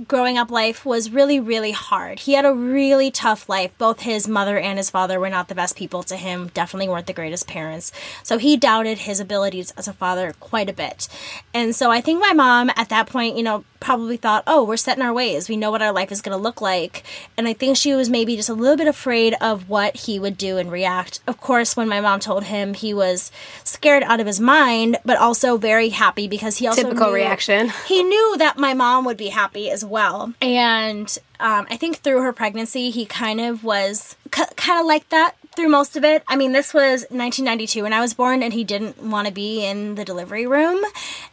[0.07, 2.19] growing up life was really, really hard.
[2.19, 3.71] He had a really tough life.
[3.77, 7.07] Both his mother and his father were not the best people to him, definitely weren't
[7.07, 7.91] the greatest parents.
[8.23, 11.07] So he doubted his abilities as a father quite a bit.
[11.53, 14.77] And so I think my mom at that point, you know, probably thought, oh, we're
[14.77, 15.49] set in our ways.
[15.49, 17.03] We know what our life is going to look like.
[17.37, 20.37] And I think she was maybe just a little bit afraid of what he would
[20.37, 21.19] do and react.
[21.27, 23.31] Of course, when my mom told him, he was
[23.65, 27.71] scared out of his mind, but also very happy because he also Typical knew- reaction.
[27.87, 30.33] he knew that my mom would be happy as well.
[30.41, 35.09] And um, I think through her pregnancy, he kind of was c- kind of like
[35.09, 36.23] that through most of it.
[36.27, 39.65] I mean, this was 1992 when I was born, and he didn't want to be
[39.65, 40.79] in the delivery room.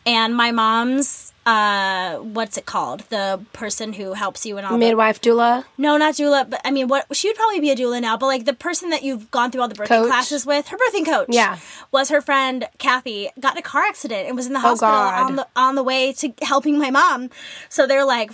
[0.06, 3.00] And my mom's, uh, what's it called?
[3.08, 5.64] The person who helps you and all the Midwife doula.
[5.78, 8.26] no, not doula, but I mean, what she would probably be a doula now, but
[8.26, 10.08] like the person that you've gone through all the birthing Coach?
[10.08, 11.58] classes with, her birthing coach, Yeah.
[11.90, 13.30] was her friend Kathy.
[13.40, 15.82] Got in a car accident and was in the hospital Oh, on the on the
[15.82, 17.30] way to helping my mom.
[17.70, 18.30] So they're like,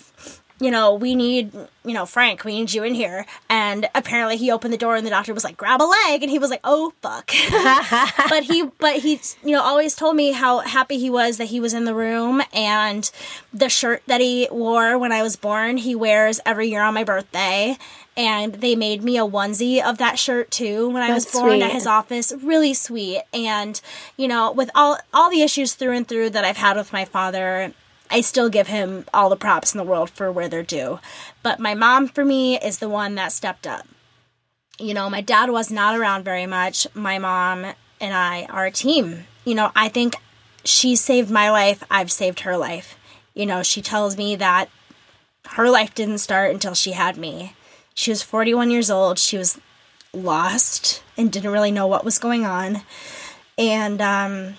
[0.65, 1.53] you know, we need,
[1.85, 3.27] you know, Frank, we need you in here.
[3.51, 6.31] And apparently he opened the door and the doctor was like, grab a leg, and
[6.31, 7.31] he was like, oh fuck.
[8.31, 11.61] but he, but he, you know, always told me how happy he was that he
[11.61, 13.11] was in the room and
[13.53, 17.05] the shirt that he wore when I was born, he wears every year on my
[17.05, 17.77] birthday.
[18.17, 21.73] And they made me a onesie of that shirt too when I was born at
[21.73, 22.33] his office.
[22.43, 23.21] Really sweet.
[23.35, 23.79] And,
[24.17, 27.05] you know, with all all the issues through and through that I've had with my
[27.05, 27.75] father,
[28.11, 31.00] I still give him all the props in the world for where they're due.
[31.42, 33.86] But my mom, for me, is the one that stepped up.
[34.78, 36.86] You know, my dad was not around very much.
[36.94, 37.64] My mom
[38.00, 39.24] and I are a team.
[39.44, 40.16] You know, I think
[40.64, 42.96] she saved my life, I've saved her life.
[43.34, 44.68] You know, she tells me that
[45.50, 47.55] her life didn't start until she had me.
[47.94, 49.18] She was 41 years old.
[49.18, 49.61] She was
[50.12, 52.82] lost and didn't really know what was going on.
[53.59, 54.55] And um,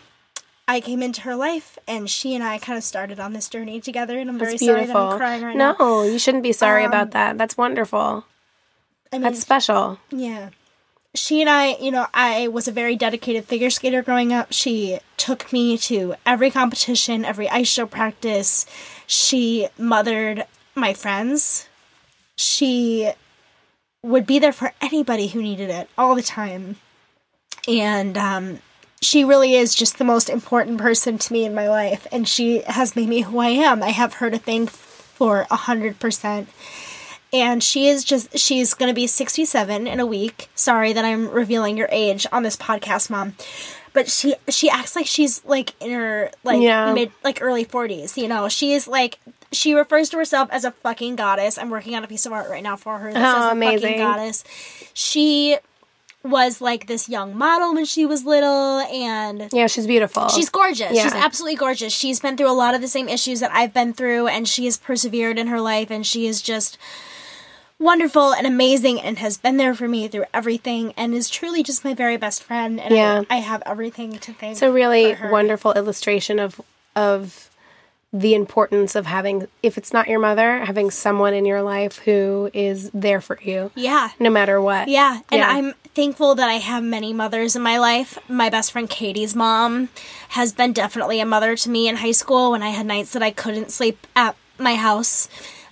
[0.67, 3.79] I came into her life, and she and I kind of started on this journey
[3.79, 4.17] together.
[4.17, 4.95] And I'm very It's sorry that.
[4.95, 5.75] I'm crying right no, now.
[5.79, 7.37] No, you shouldn't be sorry Um, about that.
[7.37, 8.25] That's wonderful.
[9.11, 9.99] I mean, That's special.
[10.09, 10.49] Yeah.
[11.13, 14.51] She and I, you know, I was a very dedicated figure skater growing up.
[14.51, 18.65] She took me to every competition, every ice show practice.
[19.07, 21.69] She mothered my friends.
[22.35, 23.11] She
[24.03, 26.75] would be there for anybody who needed it all the time.
[27.67, 28.59] And um,
[29.05, 32.07] she really is just the most important person to me in my life.
[32.11, 33.83] And she has made me who I am.
[33.83, 36.49] I have her to thank for a hundred percent
[37.33, 41.29] and she is just she's going to be 67 in a week sorry that i'm
[41.29, 43.33] revealing your age on this podcast mom
[43.93, 46.93] but she she acts like she's like in her like Yeah.
[46.93, 49.17] mid like early 40s you know she is like
[49.53, 52.49] she refers to herself as a fucking goddess i'm working on a piece of art
[52.49, 53.81] right now for her that Oh, amazing.
[53.81, 54.43] fucking goddess
[54.93, 55.57] she
[56.25, 60.27] was like this young model when she was little and Yeah, she's beautiful.
[60.29, 60.91] She's gorgeous.
[60.91, 61.03] Yeah.
[61.03, 61.93] She's absolutely gorgeous.
[61.93, 64.65] She's been through a lot of the same issues that I've been through, and she
[64.65, 66.77] has persevered in her life, and she is just
[67.77, 71.83] wonderful and amazing and has been there for me through everything and is truly just
[71.83, 73.23] my very best friend and Yeah.
[73.29, 76.59] I, I have everything to thank It's a really wonderful illustration of
[76.95, 77.49] of
[78.17, 82.49] the importance of having if it's not your mother, having someone in your life who
[82.53, 84.87] is there for you yeah no matter what.
[84.87, 85.49] Yeah, and Yeah.
[85.49, 88.17] I'm thankful that I have many mothers in my life.
[88.29, 89.89] My best friend Katie's mom
[90.29, 93.23] has been definitely a mother to me in high school when I had nights that
[93.23, 95.27] I couldn't sleep at my house.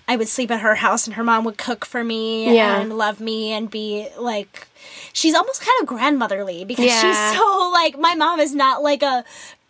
[0.05, 2.81] I would sleep at her house and her mom would cook for me Yeah.
[2.81, 4.67] and love me and be like
[5.13, 6.99] she's almost kind of grandmotherly because Yeah.
[7.01, 9.23] she's so like my mom is not like a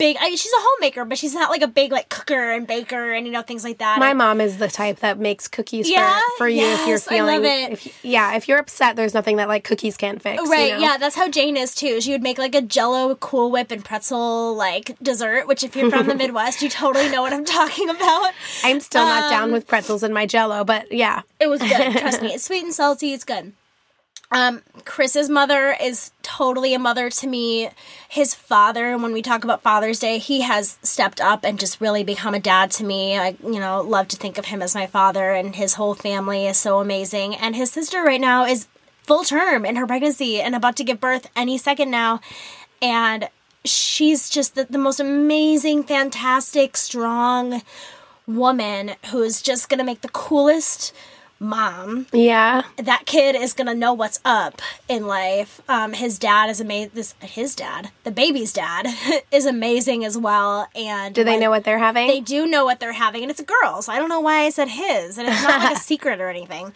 [0.03, 3.13] big I, she's a homemaker but she's not like a big like cooker and baker
[3.13, 3.99] and you know things like that.
[3.99, 6.19] My And- mom is the type that makes cookies Yeah?
[6.37, 7.71] for, for you if you're Yes, I feeling love it.
[7.73, 10.41] if you- yeah, if you're upset there's nothing that like cookies can't fix.
[10.41, 10.79] you Right, know?
[10.79, 12.01] yeah, that's how Jane is too.
[12.01, 15.89] She would make like a jello Cool Whip and pretzel like dessert, which if you're
[15.89, 18.31] from the Midwest, you totally know what I'm talking about.
[18.63, 21.21] I'm still not down Um, with pretzels in my jello, but yeah.
[21.39, 22.29] It was good, trust me.
[22.33, 23.53] It's sweet and salty, it's good.
[24.33, 27.69] Um, Chris's mother is totally a mother to me.
[28.09, 32.03] His father, when we talk about Father's Day, he has stepped up and just really
[32.03, 33.15] become a dad to me.
[33.15, 36.47] I, you know, love to think of him as my father, and his whole family
[36.47, 37.35] is so amazing.
[37.35, 38.67] And his sister right now is
[39.03, 42.19] full term in her pregnancy and about to give birth any second now.
[42.81, 43.29] And
[43.63, 47.61] she's just the, the most amazing, fantastic, strong
[48.25, 50.93] woman who's just gonna make the coolest
[51.43, 52.63] mom Yeah.
[52.77, 55.61] that kid is gonna know what's up in life.
[55.69, 56.91] Um, his dad is amazing.
[56.93, 58.87] This his dad, the baby's dad,
[59.31, 60.67] is amazing as well.
[60.75, 62.07] And Do they know what they're having?
[62.07, 63.81] They do know what they're having, and it's a girl.
[63.81, 66.29] So I don't know why I said his, and it's not like a secret or
[66.29, 66.73] anything.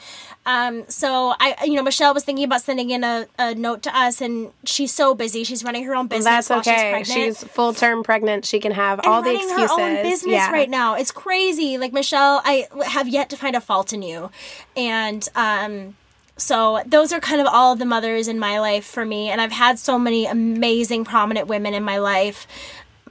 [0.47, 3.93] Um, so I, you know, Michelle was thinking about sending in a, a note to
[3.95, 5.43] us, and she's so busy.
[5.43, 6.47] She's running her own business.
[6.47, 7.03] That's okay.
[7.03, 7.13] She's.
[7.13, 8.45] She's full term pregnant.
[8.45, 9.77] She can have and all the running excuses.
[9.77, 10.49] her own business yeah.
[10.49, 10.95] right now.
[10.95, 11.77] It's crazy.
[11.77, 14.31] Like Michelle, I have yet to find a fault in you,
[14.77, 15.97] and um,
[16.37, 19.29] so those are kind of all of the mothers in my life for me.
[19.29, 22.47] And I've had so many amazing, prominent women in my life.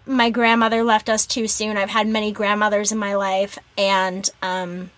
[0.06, 1.76] My grandmother left us too soon.
[1.76, 4.90] I've had many grandmothers in my life, and um,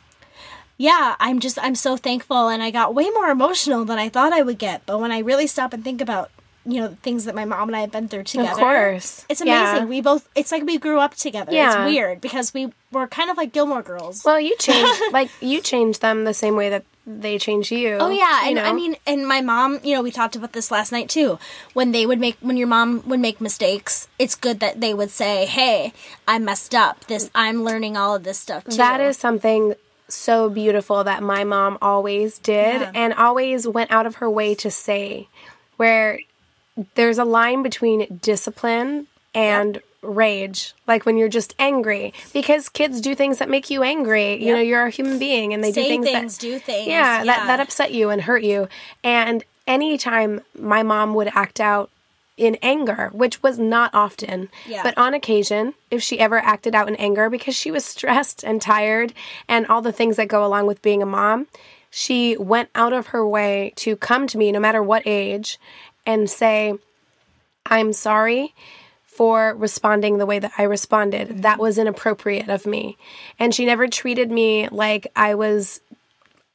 [0.78, 2.48] yeah, I'm just I'm so thankful.
[2.48, 4.86] And I got way more emotional than I thought I would get.
[4.86, 6.30] But when I really stop and think about
[6.64, 9.24] you know things that my mom and I have been through together, Of course.
[9.28, 9.82] it's amazing.
[9.82, 9.84] Yeah.
[9.84, 11.52] We both it's like we grew up together.
[11.52, 11.84] Yeah.
[11.84, 14.24] It's weird because we were kind of like Gilmore girls.
[14.24, 17.96] Well, you change like you change them the same way that they change you.
[17.98, 20.70] Oh yeah, you and I mean, and my mom, you know, we talked about this
[20.70, 21.38] last night too.
[21.72, 25.10] When they would make, when your mom would make mistakes, it's good that they would
[25.10, 25.94] say, "Hey,
[26.28, 27.06] I messed up.
[27.06, 29.74] This, I'm learning all of this stuff too." That is something
[30.08, 32.90] so beautiful that my mom always did Yeah.
[32.94, 35.28] and always went out of her way to say
[35.76, 36.18] where
[36.94, 43.16] there's a line between discipline and rage like when you're just angry because kids do
[43.16, 45.88] things that make you angry you know you're a human being and they Say do
[45.88, 46.86] things, things, that do things.
[46.86, 47.46] yeah, that Yeah.
[47.46, 48.68] that upset you and hurt you
[49.02, 51.90] and anytime my mom would act out
[52.38, 54.82] in anger which was not often Yeah.
[54.82, 58.62] but on occasion if she ever acted out in anger because she was stressed and
[58.62, 59.12] tired
[59.48, 61.46] and all the things that go along with being a mom
[61.90, 65.58] she went out of her way to come to me no matter what age
[66.06, 66.74] and say
[67.66, 68.54] i'm sorry
[69.18, 71.42] for responding the way that I responded.
[71.42, 71.62] That mm-hmm.
[71.62, 72.96] was inappropriate of me.
[73.36, 75.80] And she never treated me like I was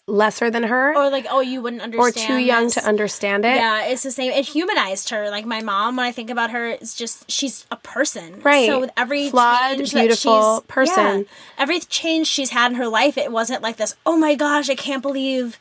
[0.06, 2.16] lesser than her or like oh you wouldn't understand.
[2.18, 2.74] or too young this.
[2.74, 3.56] to understand it.
[3.56, 4.32] Yeah, it's the same.
[4.34, 5.30] It humanized her.
[5.30, 8.68] Like my mom, when I think about her, it's just she's a person, Right.
[8.68, 11.20] So with every Flawed, change that beautiful she's- person.
[11.20, 11.24] yeah,
[11.58, 13.96] every change she's had in her life, it wasn't like this.
[14.06, 15.58] Oh my gosh, I can't believe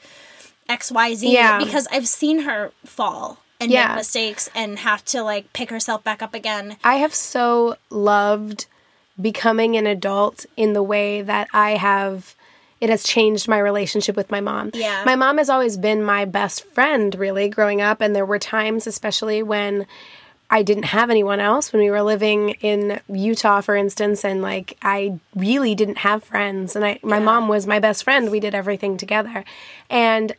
[0.69, 1.33] X Y Z.
[1.33, 1.59] Yeah.
[1.59, 3.89] because I've seen her fall and Yeah.
[3.89, 6.79] make mistakes and have to like pick herself back up again.
[6.83, 8.67] I have so loved
[9.21, 12.35] becoming an adult in the way that I have.
[12.83, 14.73] It has changed my relationship with my mom.
[14.75, 15.05] Yeah.
[15.07, 18.01] My mom has always been my best friend, really, growing up.
[18.01, 19.87] And there were times, especially when
[20.51, 24.77] I didn't have anyone else, when we were living in Utah, for instance, and like
[24.83, 26.75] I really didn't have friends.
[26.75, 28.33] And I, my mom was my best friend.
[28.33, 29.45] We did everything together.
[29.89, 30.35] And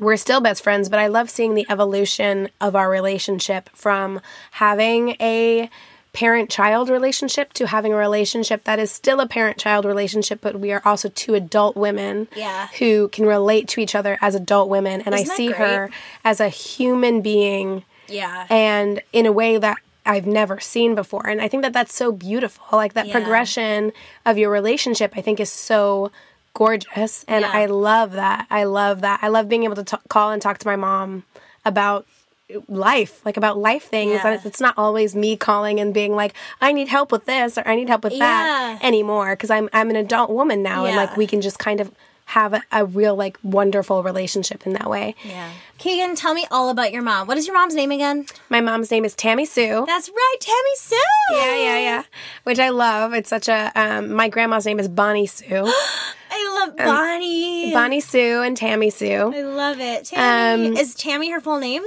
[0.00, 5.10] we're still best friends, but I love seeing the evolution of our relationship from having
[5.20, 5.70] a
[6.12, 10.58] parent child relationship to having a relationship that is still a parent child relationship, but
[10.58, 12.66] we are also two adult women Yeah.
[12.78, 15.02] who can relate to each other as adult women.
[15.06, 15.58] And Isn't I see great?
[15.58, 15.90] her
[16.24, 21.28] as a human being Yeah, and in a way that I've never seen before.
[21.28, 22.64] And I think that that's so beautiful.
[22.72, 23.12] Like that Yeah.
[23.12, 23.92] progression
[24.26, 26.10] of your relationship, I think is so
[26.54, 27.24] gorgeous.
[27.28, 27.50] And Yeah.
[27.52, 28.46] I love that.
[28.50, 29.20] I love that.
[29.22, 31.22] I love being able to t- call and talk to my mom
[31.64, 32.06] about
[32.68, 34.12] life, like about life things.
[34.12, 34.32] Yeah.
[34.34, 37.66] And it's not always me calling and being like, I need help with this or
[37.66, 38.86] I need help with that Yeah.
[38.86, 39.34] anymore.
[39.36, 40.84] Cause I'm, I'm an adult woman now.
[40.84, 41.90] And like we can just kind of
[42.26, 45.16] have a, a real like wonderful relationship in that way.
[45.24, 45.50] yeah.
[45.78, 47.26] Keegan, tell me all about your mom.
[47.26, 48.26] What is your mom's name again?
[48.50, 49.84] My mom's name is Tammy Sue.
[49.86, 50.96] That's right, Tammy Sue.
[51.32, 52.02] Yeah, yeah, yeah.
[52.44, 53.14] Which I love.
[53.14, 53.72] It's such a.
[53.74, 55.46] Um, my grandma's name is Bonnie Sue.
[56.30, 57.72] I love Bonnie.
[57.72, 59.32] Bonnie Sue and Tammy Sue.
[59.34, 60.04] I love it.
[60.04, 60.68] Tammy.
[60.68, 61.82] Um, is Tammy her full name?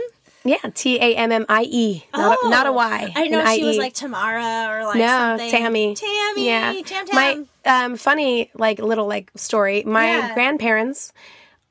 [0.46, 3.00] Yeah, T A M M I E, not a, not a Y.
[3.16, 5.50] Oh, I didn't know she was like Tamara or like no something.
[5.52, 5.96] Tammy.
[5.96, 6.46] Tammy.
[6.46, 7.16] Yeah, Tam Tam.
[7.16, 7.46] my
[7.86, 9.84] um funny like little like story.
[9.84, 10.34] My Yeah.
[10.34, 11.14] grandparents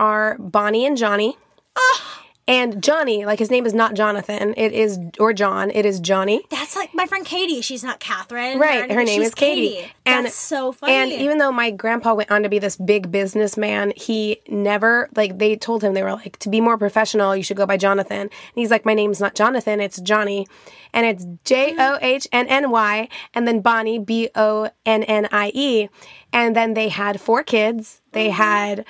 [0.01, 1.37] are Bonnie and Johnny.
[1.77, 2.22] Ah.
[2.49, 4.53] And Johnny, like his name is not Jonathan.
[4.57, 5.71] It is or John.
[5.71, 6.43] It is Johnny.
[6.51, 7.61] That's like my friend Katie.
[7.61, 8.59] She's not Catherine.
[8.59, 9.79] Right, her name She's is Katie.
[10.05, 10.93] And- That's so funny.
[10.93, 15.39] And even though my grandpa went on to be this big businessman, he never like
[15.39, 18.23] they told him they were like to be more professional, you should go by Jonathan.
[18.23, 20.49] And he's like, my name's not Jonathan, it's Johnny,
[20.93, 25.29] and it's J O H N N Y, and then Bonnie B O N N
[25.31, 25.89] I E,
[26.33, 28.01] and then they had four kids.
[28.11, 28.37] They Mm-hmm.
[28.37, 28.85] had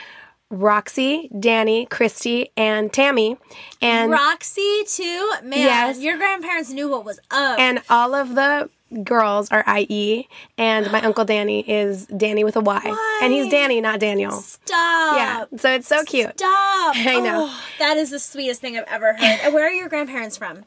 [0.52, 3.38] Roxy, Danny, Christy, and Tammy,
[3.80, 5.32] and Roxy too.
[5.42, 5.98] Man, Yes.
[5.98, 7.58] your grandparents knew what was up.
[7.58, 8.68] and all of the
[9.02, 10.28] girls are IE,
[10.58, 14.32] and my uncle Danny is Danny with a Y, and he's Danny, not Daniel.
[14.32, 15.16] Stop.
[15.16, 16.38] Yeah, so it's so cute.
[16.38, 16.94] Stop.
[16.96, 17.46] I know.
[17.48, 19.40] Oh, that is the sweetest thing I've ever heard.
[19.44, 20.64] And where are your grandparents from?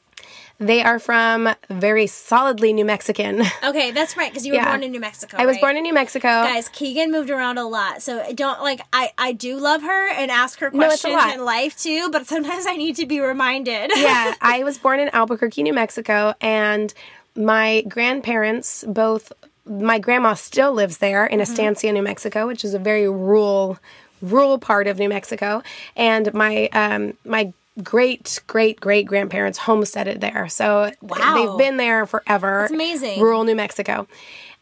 [0.57, 3.43] They are from very solidly New Mexican.
[3.63, 4.69] Okay, that's right, because you were Yeah.
[4.69, 5.37] born in New Mexico.
[5.37, 5.61] I was right?
[5.61, 6.27] born in New Mexico.
[6.27, 8.79] Guys, Keegan moved around a lot, so I don't like.
[8.93, 11.33] I I do love her and ask her No, questions lot.
[11.33, 13.91] in life too, but sometimes I need to be reminded.
[13.95, 16.93] yeah, I was born in Albuquerque, New Mexico, and
[17.35, 19.33] my grandparents both.
[19.67, 23.79] My grandma still lives there in Estancia, New Mexico, which is a very rural,
[24.21, 25.63] rural part of New Mexico,
[25.95, 27.51] and my um, my
[27.83, 30.47] great great great grandparents homesteaded there.
[30.49, 31.33] So Wow.
[31.35, 32.59] they've been there forever.
[32.61, 33.21] That's amazing.
[33.21, 34.07] Rural New Mexico.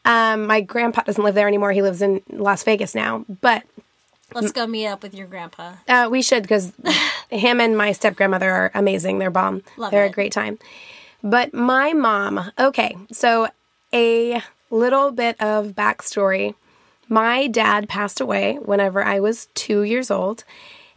[0.06, 1.72] Um, my grandpa doesn't live there anymore.
[1.72, 3.64] He lives in Las Vegas now, but
[4.34, 5.74] Let's go meet up with your grandpa.
[5.88, 6.72] uh, we should because
[7.30, 9.20] him and my step grandmother are amazing.
[9.20, 9.62] They're bomb.
[9.78, 10.10] Love They're it.
[10.10, 10.58] a great time.
[11.24, 13.48] But my mom, okay, so
[13.94, 14.42] a
[14.72, 16.56] little bit of backstory.
[17.08, 20.44] My dad passed away whenever I was two years old,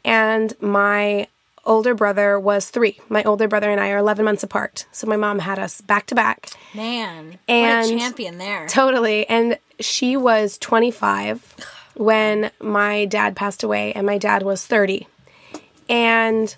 [0.05, 1.27] and my
[1.67, 2.99] older brother was three.
[3.09, 4.87] My older brother and I are 11 months apart.
[4.93, 6.51] So my mom had us back to back.
[6.75, 8.67] Man, what And- a champion there.
[8.69, 9.29] Totally.
[9.29, 11.55] And she was 25
[11.95, 15.07] when my dad passed away, and my dad was 30.
[15.89, 16.55] And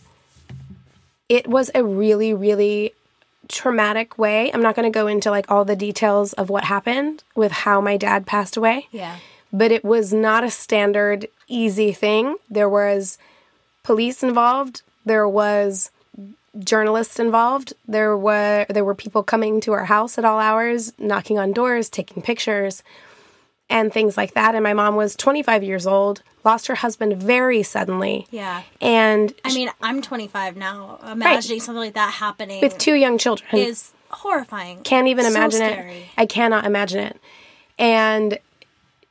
[1.29, 2.93] it was a really, really
[3.49, 4.51] traumatic way.
[4.53, 7.81] I'm not going to go into like all the details of what happened with how
[7.81, 9.17] my dad passed away, yeah.
[9.53, 12.37] but it was not a standard easy thing.
[12.51, 13.17] There was
[13.83, 15.91] police involved, there was
[16.59, 17.73] journalists involved.
[17.87, 21.89] There were there were people coming to our house at all hours, knocking on doors,
[21.91, 22.83] taking pictures,
[23.71, 24.55] and things like that.
[24.55, 28.63] And my mom was 25 years old, lost her husband very suddenly, Yeah.
[28.81, 30.99] and I mean, I'm 25 now.
[31.11, 34.81] Imagining something like that happening with two young children, is horrifying.
[34.83, 35.93] can't even So imagine scary.
[35.99, 36.05] it.
[36.17, 37.21] I cannot imagine it.
[37.79, 38.39] And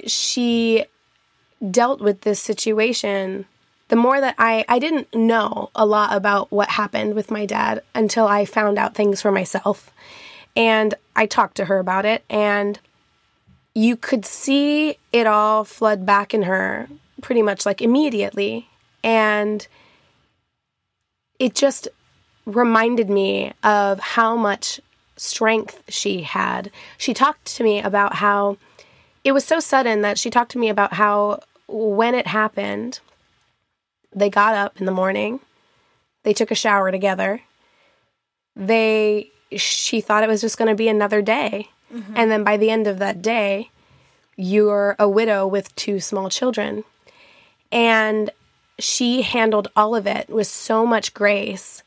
[0.05, 0.85] she
[1.71, 3.45] dealt with this situation.
[3.89, 7.83] The more that I I didn't know a lot about what happened with my dad
[7.95, 9.91] until I found out things for myself.
[10.55, 12.79] And I talked to her about it and
[13.73, 16.89] you could see it all flood back in her
[17.21, 18.67] pretty much like immediately
[19.03, 19.67] And
[21.39, 21.87] it just
[22.45, 24.81] reminded me of how much
[25.17, 26.71] strength she had.
[26.97, 28.57] She talked to me about how
[29.23, 32.99] it was so sudden that she talked to me about how when it happened,
[34.17, 35.39] they got up in the morning,
[36.23, 37.41] they took a shower together.
[38.55, 41.69] They she thought it was just going to be another day.
[41.93, 42.13] Mm-hmm.
[42.15, 43.69] And then by the end of that day,
[44.35, 46.83] you're a widow with two small children.
[47.71, 48.29] And
[48.77, 51.83] she handled all of it with so much grace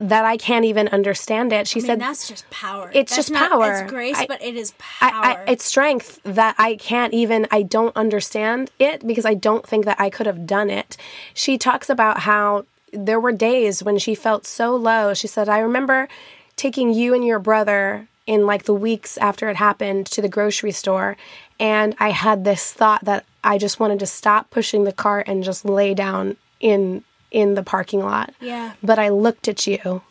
[0.00, 1.66] that I can't even understand it.
[1.66, 2.90] She I mean, said that's just power.
[2.94, 3.82] It's That's just not- power.
[3.82, 5.10] It's grace, I- but it is power.
[5.12, 9.66] I, I, it's strength that I can't even, I don't understand it because I don't
[9.66, 10.96] think that I could have done it.
[11.34, 15.14] She talks about how there were days when she felt so low.
[15.14, 16.08] She said, I remember
[16.56, 20.72] taking you and your brother in like the weeks after it happened to the grocery
[20.72, 21.16] store.
[21.58, 25.42] And I had this thought that I just wanted to stop pushing the cart and
[25.42, 28.34] just lay down in in the parking lot.
[28.40, 30.02] yeah, But I looked at you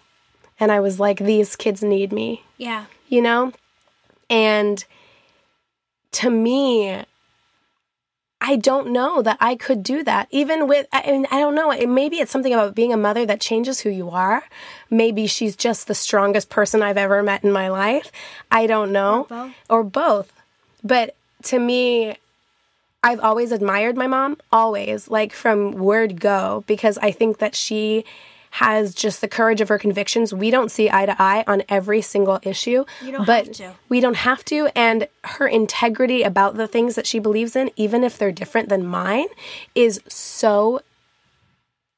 [0.59, 2.85] and I was like, these kids need me yeah.
[3.07, 3.53] you know?
[4.29, 4.83] And
[6.13, 7.03] to me,
[8.39, 10.27] I don't know that I could do that.
[10.31, 13.25] Even with, I, mean, I don't know, it, maybe it's something about being a mother
[13.25, 14.43] that changes who you are.
[14.89, 18.11] Maybe she's just the strongest person I've ever met in my life.
[18.51, 19.27] I don't know.
[19.29, 19.53] both.
[19.69, 20.33] Or both.
[20.83, 22.17] But to me,
[23.03, 28.03] I've always admired my mom, always, like from word go, because I think that she
[28.49, 30.33] has just the courage of her convictions.
[30.33, 33.75] We don't see eye to eye on every single issue, You don't but have to.
[33.89, 34.69] we don't have to.
[34.75, 38.85] And her integrity about the things that she believes in, even if they're different than
[38.85, 39.27] mine,
[39.75, 40.81] is so.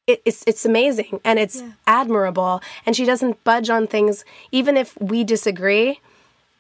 [0.07, 2.61] It, it's it's amazing and it's admirable.
[2.85, 6.01] And she doesn't budge on things, even if we disagree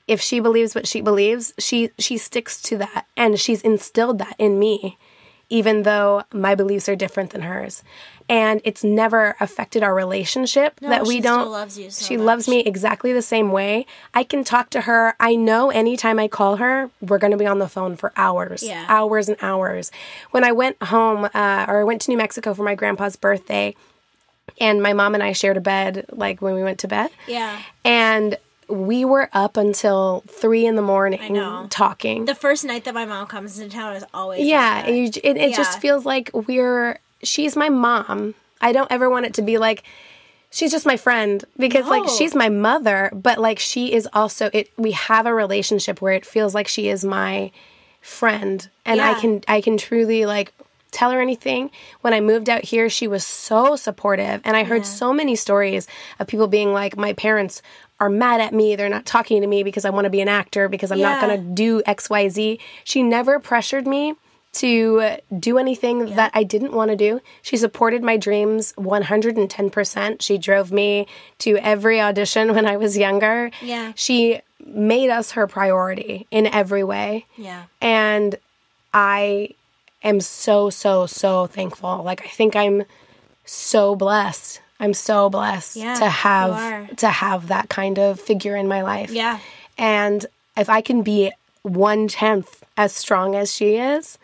[0.09, 4.35] if she believes what she believes, she she sticks to that and she's instilled that
[4.37, 4.97] in me
[5.49, 7.83] even though my beliefs are different than hers.
[8.29, 12.17] And it's never affected our relationship that we don't She still loves you so She
[12.17, 13.87] loves me exactly the same way.
[14.13, 15.15] I can talk to her.
[15.19, 18.61] I know anytime I call her, we're going to be on the phone for hours.
[18.61, 18.85] Yeah.
[18.87, 19.91] Hours and hours.
[20.29, 23.75] When I went home uh, or I went to New Mexico for my grandpa's birthday
[24.59, 27.09] and my mom and I shared a bed like when we went to bed.
[27.25, 27.59] Yeah.
[27.83, 28.37] And
[28.69, 32.25] we were up until three in the morning talking.
[32.25, 34.89] The first night that my mom comes into town is always yeah, like that.
[34.89, 36.99] and you, it, it just feels like we're.
[37.23, 38.35] She's my mom.
[38.61, 39.83] I don't ever want it to be like
[40.51, 44.71] she's just my friend because like she's my mother, but like she is also it.
[44.77, 47.51] We have a relationship where it feels like she is my
[48.01, 50.53] friend, and I can I can truly like
[50.91, 51.71] tell her anything.
[52.01, 55.87] When I moved out here, she was so supportive, and I heard so many stories
[56.19, 57.61] of people being like, my parents
[57.99, 58.75] are mad at me.
[58.75, 61.21] They're not talking to me because I want to be an actor because I'm not
[61.21, 62.59] going to do XYZ.
[62.83, 64.15] She never pressured me
[64.51, 67.21] to do anything that I didn't want to do.
[67.41, 70.21] She supported my dreams 110%.
[70.21, 71.07] She drove me
[71.39, 73.51] to every audition when I was younger.
[73.61, 73.93] Yeah.
[73.95, 77.25] She made us her priority in every way.
[77.37, 77.65] Yeah.
[77.81, 78.35] And
[78.93, 79.49] I
[80.03, 82.01] am so, so, so thankful.
[82.03, 82.85] Like, I think I'm
[83.45, 84.61] so blessed.
[84.79, 89.11] I'm so blessed Yeah, to have to have that kind of figure in my life.
[89.11, 89.39] Yeah.
[89.77, 90.25] And
[90.55, 91.31] if I can be
[91.63, 94.17] one tenth as strong as she is,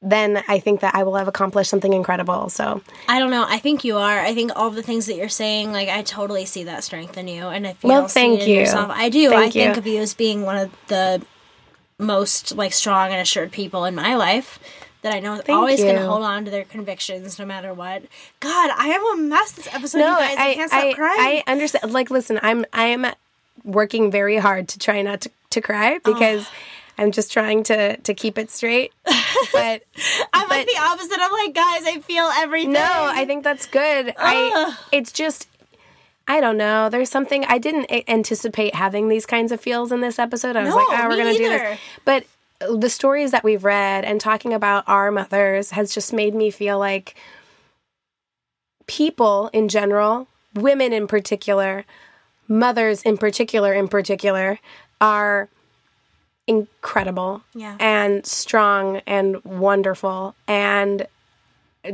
[0.00, 2.50] then I think that I will have accomplished something incredible.
[2.50, 3.44] So I don't know.
[3.48, 4.20] I think you are.
[4.20, 7.26] I think all the things that you're saying, like I totally see that strength in
[7.26, 7.48] you.
[7.48, 8.60] And if you Well, thank you.
[8.60, 9.32] yourself, I do.
[9.32, 11.22] I Thank think of you as being one of the
[11.98, 14.60] most like strong and assured people in my life.
[15.02, 18.02] That I know is always going to hold on to their convictions no matter what.
[18.40, 19.98] God, I am a mess this episode.
[19.98, 20.36] no, you guys.
[20.38, 21.42] I, I can't stop I, crying.
[21.46, 21.92] I understand.
[21.92, 23.06] Like, listen, I'm I am
[23.64, 26.48] working very hard to try not to, to cry because
[26.96, 28.92] I'm just trying to to keep it straight.
[29.52, 29.82] But
[30.32, 31.18] I'm like the opposite.
[31.20, 32.72] I'm like, guys, I feel everything.
[32.72, 34.12] No, I think that's good.
[34.18, 35.46] I it's just
[36.26, 36.88] I don't know.
[36.90, 40.56] There's something I didn't anticipate having these kinds of feels in this episode.
[40.56, 41.78] I was No, like, oh, we're going to do this.
[42.04, 42.24] But
[42.60, 46.78] the stories that we've read and talking about our mothers has just made me feel
[46.78, 47.14] like
[48.86, 51.84] people in general, women in particular,
[52.48, 54.58] mothers in particular in particular
[55.00, 55.48] are
[56.46, 57.76] incredible Yeah.
[57.78, 61.06] and strong and wonderful and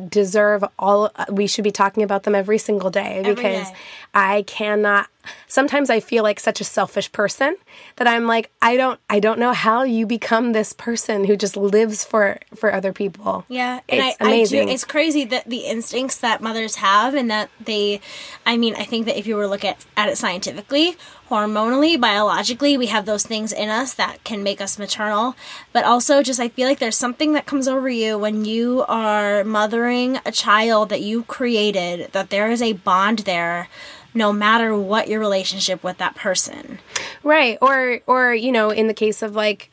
[0.09, 3.76] deserve all we should be talking about them every single day because day.
[4.14, 5.09] I cannot
[5.47, 7.57] sometimes I feel like such a selfish person
[7.97, 11.57] that I'm like I don't I don't know how you become this person who just
[11.57, 13.45] lives for for other people.
[13.49, 14.66] Yeah, and It's I, I amazing.
[14.66, 14.72] do.
[14.72, 18.01] It's crazy that the instincts that mothers have, and that they,
[18.47, 20.97] I mean, I think that if you were to look at at it scientifically,
[21.35, 25.35] hormonally, biologically, we have those things in us that can make us maternal.
[25.72, 29.43] But also, just I feel like there's something that comes over you when you are
[29.43, 33.68] mothering a child that you created, that there is a bond there
[34.16, 36.78] no matter what your relationship with that person.
[37.24, 37.59] Right.
[37.61, 39.72] Or or you know, in the case of like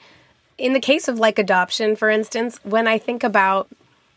[0.57, 3.69] in the case of like adoption, for instance, when I think about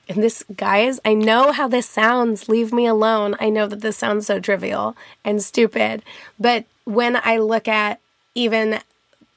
[0.09, 3.37] and this guys, I know how this sounds, leave me alone.
[3.39, 6.03] I know that this sounds so trivial and stupid,
[6.39, 8.01] but when I look at
[8.35, 8.79] even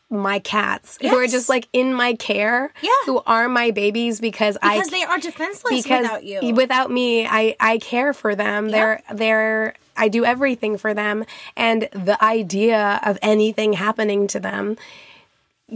[0.10, 2.90] my cats who are just like in my care, Yeah.
[3.06, 6.54] who are my babies because, I Because they are defenseless because without you.
[6.54, 8.70] without me, I I care for them.
[8.70, 11.26] They're they're I do everything for them,
[11.58, 14.78] and the idea of anything happening to them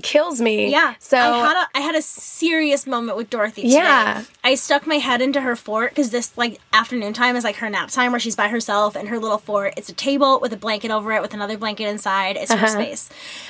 [0.01, 0.71] kills me.
[0.71, 0.95] Yeah.
[0.99, 3.63] So I had a I had a serious moment with Dorothy.
[3.63, 3.73] Today.
[3.75, 4.23] Yeah.
[4.43, 7.69] I stuck my head into her fort because this like afternoon time is like her
[7.69, 9.73] nap time where she's by herself in her little fort.
[9.75, 12.37] It's a table with a blanket over it with another blanket inside.
[12.37, 12.61] It's Uh-huh.
[12.61, 13.09] her space.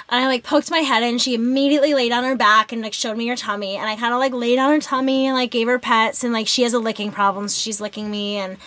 [0.09, 1.19] And I like poked my head in.
[1.19, 3.75] She immediately laid on her back and like showed me her tummy.
[3.77, 6.33] And I kind of like laid on her tummy and like gave her pets and
[6.33, 7.47] like she has a licking problem.
[7.49, 8.57] So she's licking me and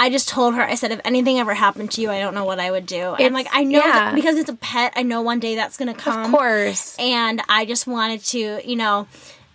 [0.00, 2.44] I just told her I said if anything ever happened to you, I don't know
[2.46, 3.10] what I would do.
[3.14, 3.92] and It's- like I know yeah.
[3.92, 6.96] that because it's a pet, I know one day that's gonna come of course.
[6.98, 9.06] and I just wanted to, you know,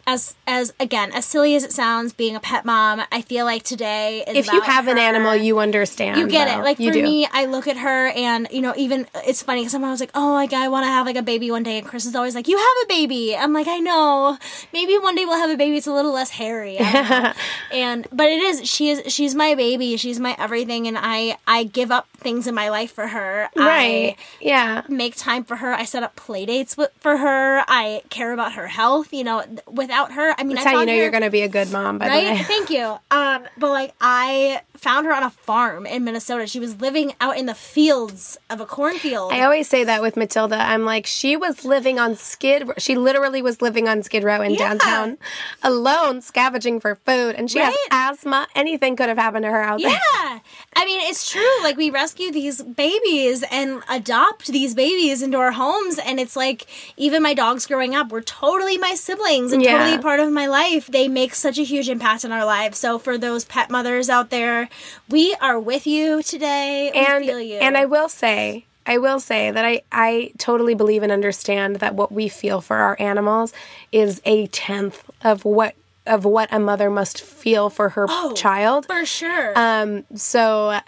[0.07, 3.63] as as again as silly as it sounds, being a pet mom, I feel like
[3.63, 6.19] today is If you have an animal, you understand.
[6.19, 6.61] You get though.
[6.61, 6.63] it.
[6.63, 7.03] Like you for do.
[7.03, 10.11] me, I look at her and you know, even it's funny because I was like,
[10.13, 12.35] "Oh, like I want to have like a baby one day," and Chris is always
[12.35, 14.37] like, "You have a baby." I'm like, "I know.
[14.73, 15.77] Maybe one day we'll have a baby.
[15.77, 17.33] It's a little less hairy." I don't know.
[17.71, 18.69] and but it is.
[18.69, 19.13] She is.
[19.13, 19.97] She's my baby.
[19.97, 23.49] She's my everything, and I I give up things in my life for her.
[23.55, 24.15] right?
[24.17, 24.81] I, yeah.
[24.89, 25.73] make time for her.
[25.73, 27.63] I set up play dates with, for her.
[27.67, 29.13] I care about her health.
[29.13, 29.61] You know, th-
[29.95, 31.47] without her, I mean, That's I how you know her, you're going to be a
[31.47, 31.97] good mom.
[31.97, 32.37] By the way.
[32.43, 32.97] Thank you.
[33.11, 36.45] Um, but like I found her on a farm in Minnesota.
[36.47, 39.31] She was living out in the fields of a cornfield.
[39.33, 40.57] I always say that with Matilda.
[40.57, 42.69] I'm like, she was living on Skid.
[42.77, 44.59] She literally was living on Skid Row in Yeah.
[44.69, 45.17] downtown,
[45.63, 48.47] alone, scavenging for food, and she has asthma.
[48.53, 49.89] Anything could have happened to her out there.
[49.91, 50.39] yeah,
[50.75, 51.41] I mean it's true.
[51.63, 56.67] Like we rescue these babies and adopt these babies into our homes, and it's like
[56.97, 59.71] even my dogs growing up were totally my siblings and Yeah.
[59.77, 60.87] totally part of my life.
[60.87, 62.77] They make such a huge impact in our lives.
[62.77, 64.69] So for those pet mothers out there,
[65.09, 66.91] we are with you today.
[66.93, 67.57] We and feel you.
[67.57, 71.95] and I will say, I will say that I I totally believe and understand that
[71.95, 73.53] what we feel for our animals
[73.91, 75.75] is a tenth of what
[76.07, 78.85] of what a mother must feel for her child.
[78.85, 79.57] for sure.
[79.57, 80.79] Um, so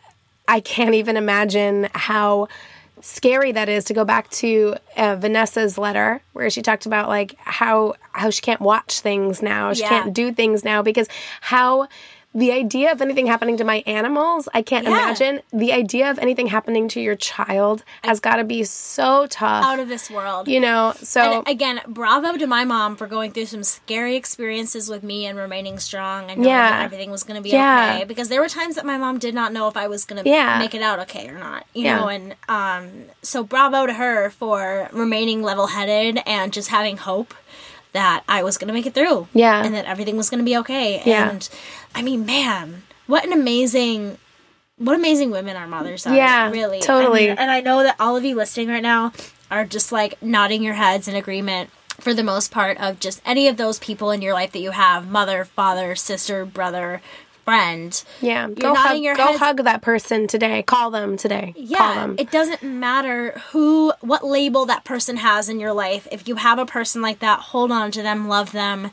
[0.48, 2.48] I can't even imagine how
[3.02, 7.36] scary that is to go back to uh, Vanessa's letter where she talked about like
[7.39, 9.89] how how she can't watch things now, she Yeah.
[9.89, 11.07] can't do things now because
[11.41, 11.88] how
[12.36, 14.91] the idea of anything happening to my animals, I can't Yeah.
[14.91, 15.41] imagine.
[15.51, 19.65] The idea of anything happening to your child has got to be so tough.
[19.65, 20.47] out of this world.
[20.47, 24.88] you know, so And again, bravo to my mom for going through some scary experiences
[24.88, 26.70] with me and remaining strong and knowing Yeah.
[26.72, 27.93] that everything was going to be Yeah.
[27.95, 28.03] okay.
[28.03, 30.30] Because there were times that my mom did not know if I was going to
[30.30, 30.59] Yeah.
[30.59, 31.65] make it out okay or not.
[31.74, 32.89] You know, and um,
[33.24, 37.34] so bravo to her for remaining level headed and just having hope
[37.93, 39.27] that I was going to make it through.
[39.33, 39.63] Yeah.
[39.63, 41.01] and that everything was going to be okay.
[41.05, 41.29] Yeah.
[41.29, 41.49] And
[41.95, 44.17] I mean, man, what an amazing.
[44.77, 46.15] What amazing women our mothers are.
[46.15, 46.77] Yeah, really.
[46.77, 47.29] I totally.
[47.29, 49.11] mean, and I know that all of you listening right now
[49.49, 53.47] are just like nodding your heads in agreement for the most part of just any
[53.47, 57.01] of those people in your life that you have mother, father, sister, brother,
[57.48, 58.04] friend.
[58.20, 60.64] yeah, You're go hug, go heads- hug that person today.
[60.64, 61.54] Call them today.
[61.56, 62.16] Call Yeah, them.
[62.20, 66.10] it doesn't matter who, what label that person has in your life.
[66.12, 68.91] If you have a person like that, hold on to them, love them,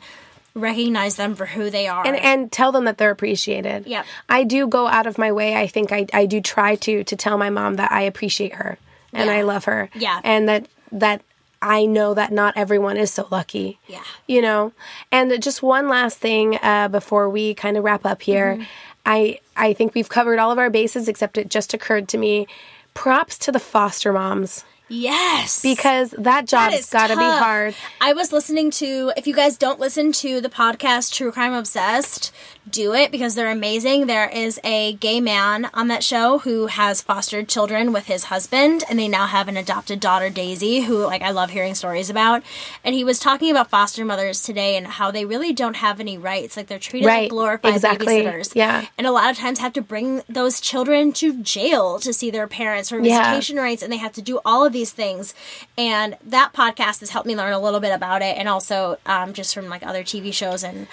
[0.53, 2.07] recognize them for who they are.
[2.07, 3.87] and and tell them that they're appreciated.
[3.87, 5.55] yeah I do go out of my way.
[5.55, 8.77] I think I I do try to to tell my mom that I appreciate her
[9.11, 9.35] and Yeah.
[9.35, 9.89] I love her.
[9.95, 10.21] Yeah.
[10.23, 11.21] And that that
[11.65, 13.79] I know that not everyone is so lucky.
[13.87, 14.03] Yeah.
[14.27, 14.71] You know.
[15.11, 18.53] And just one last thing uh, before we kind of wrap up here.
[18.53, 18.63] Mm-hmm.
[19.07, 22.47] I I think we've covered all of our bases except it just occurred to me.
[22.93, 27.75] Props to the foster moms yes, because that job's got to be hard.
[28.01, 32.31] I was listening to, if you guys don't listen to the podcast True Crime Obsessed,
[32.69, 34.07] do it because they're amazing.
[34.07, 38.83] There is a gay man on that show who has fostered children with his husband,
[38.89, 42.41] and they now have an adopted daughter, Daisy, who, like, I love hearing stories about.
[42.83, 46.17] And he was talking about foster mothers today and how they really don't have any
[46.17, 46.57] rights.
[46.57, 47.21] Like, they're treated Right.
[47.23, 48.07] like glorified Exactly.
[48.23, 48.55] babysitters.
[48.55, 48.85] Yeah.
[48.97, 52.47] And a lot of times have to bring those children to jail to see their
[52.47, 53.19] parents or Yeah.
[53.19, 55.33] visitation rights, and they have to do all of these things.
[55.77, 59.33] And that podcast has helped me learn a little bit about it, and also um,
[59.33, 60.87] just from like other TV shows and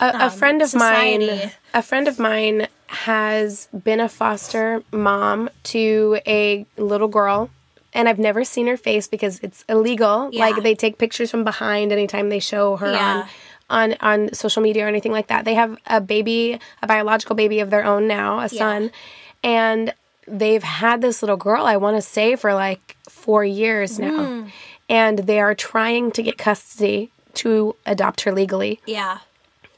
[0.00, 5.50] a, a friend of mine Um, a friend of mine has been a foster mom
[5.64, 7.50] to a little girl
[7.92, 10.28] and I've never seen her face because it's illegal.
[10.32, 10.46] Yeah.
[10.46, 13.28] Like they take pictures from behind anytime they show her Yeah.
[13.70, 15.44] on on on social media or anything like that.
[15.44, 18.90] They have a baby, a biological baby of their own now, a son,
[19.42, 19.94] and
[20.26, 21.64] they've had this little girl.
[21.66, 24.42] I want to say for like four years now, Hmm.
[24.88, 27.10] and they are trying to get custody
[27.42, 29.18] to adopt her legally Yeah.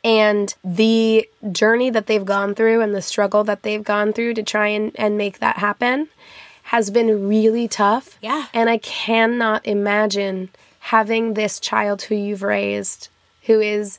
[0.04, 4.42] and the journey that they've gone through and the struggle that they've gone through to
[4.42, 6.08] try and, and make that happen
[6.74, 8.18] has been really tough.
[8.20, 8.46] Yeah.
[8.52, 13.08] And I cannot imagine having this child who you've raised,
[13.46, 13.98] who is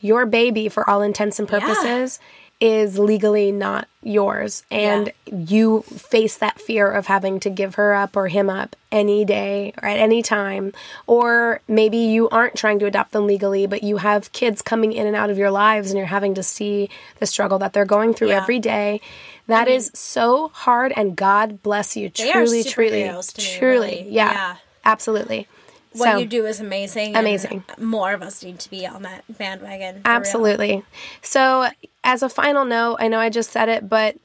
[0.00, 2.20] your baby for all intents and purposes,
[2.64, 4.62] is legally not yours.
[4.70, 9.24] And you face that fear of having to give her up or him up any
[9.24, 10.72] day or at any time.
[11.08, 15.08] Or maybe you aren't trying to adopt them legally, but you have kids coming in
[15.08, 16.88] and out of your lives and you're having to see
[17.18, 18.42] the struggle that they're going through Yeah.
[18.42, 19.00] every day.
[19.48, 22.08] That is so hard, and God bless you.
[22.10, 24.06] Truly, truly, superheroes to me, truly, really.
[24.08, 24.56] yeah, Yeah.
[24.84, 25.48] absolutely.
[25.94, 27.16] What So- you do is amazing.
[27.16, 27.64] Amazing.
[27.78, 30.02] More of us need to be on that bandwagon.
[30.02, 30.16] for real.
[30.16, 30.82] Absolutely.
[31.22, 31.68] So,
[32.04, 34.16] as a final note, I know I just said it, but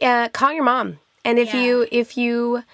[0.00, 0.98] uh, call your mom.
[1.24, 1.62] And if Yeah.
[1.62, 2.64] you if you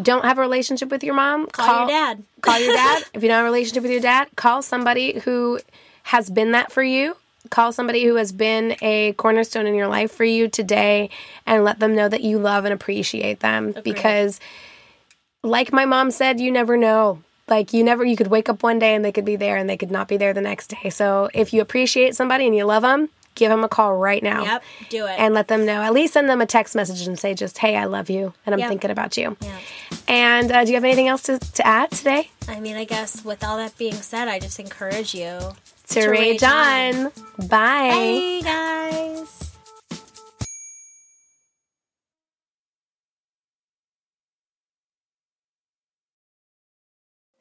[0.00, 2.22] don't have a relationship with your mom, Call, your dad.
[2.40, 3.02] Call your dad.
[3.14, 5.58] if you don't have a relationship with your dad, call somebody who
[6.04, 7.16] has been that for you.
[7.50, 11.08] Call somebody who has been a cornerstone in your life for you today
[11.46, 14.38] and let them know that you love and appreciate them because
[15.42, 17.22] like my mom said, you never know.
[17.48, 19.68] Like you never you could wake up one day and they could be there and
[19.68, 20.90] they could not be there the next day.
[20.90, 24.42] So if you appreciate somebody and you love them, give them a call right now.
[24.44, 25.14] Yep, do it.
[25.18, 25.80] And let them know.
[25.82, 28.52] At least send them a text message and say just, "Hey, I love you and
[28.54, 28.68] I'm Yep.
[28.68, 29.58] thinking about you." Yeah.
[30.08, 32.30] And uh, do you have anything else to, to add today?
[32.48, 35.38] I mean, I guess with all that being said, I just encourage you
[35.88, 37.06] To, To rage rage on.
[37.40, 37.48] on.
[37.48, 37.90] Bye.
[37.92, 39.57] Hey guys.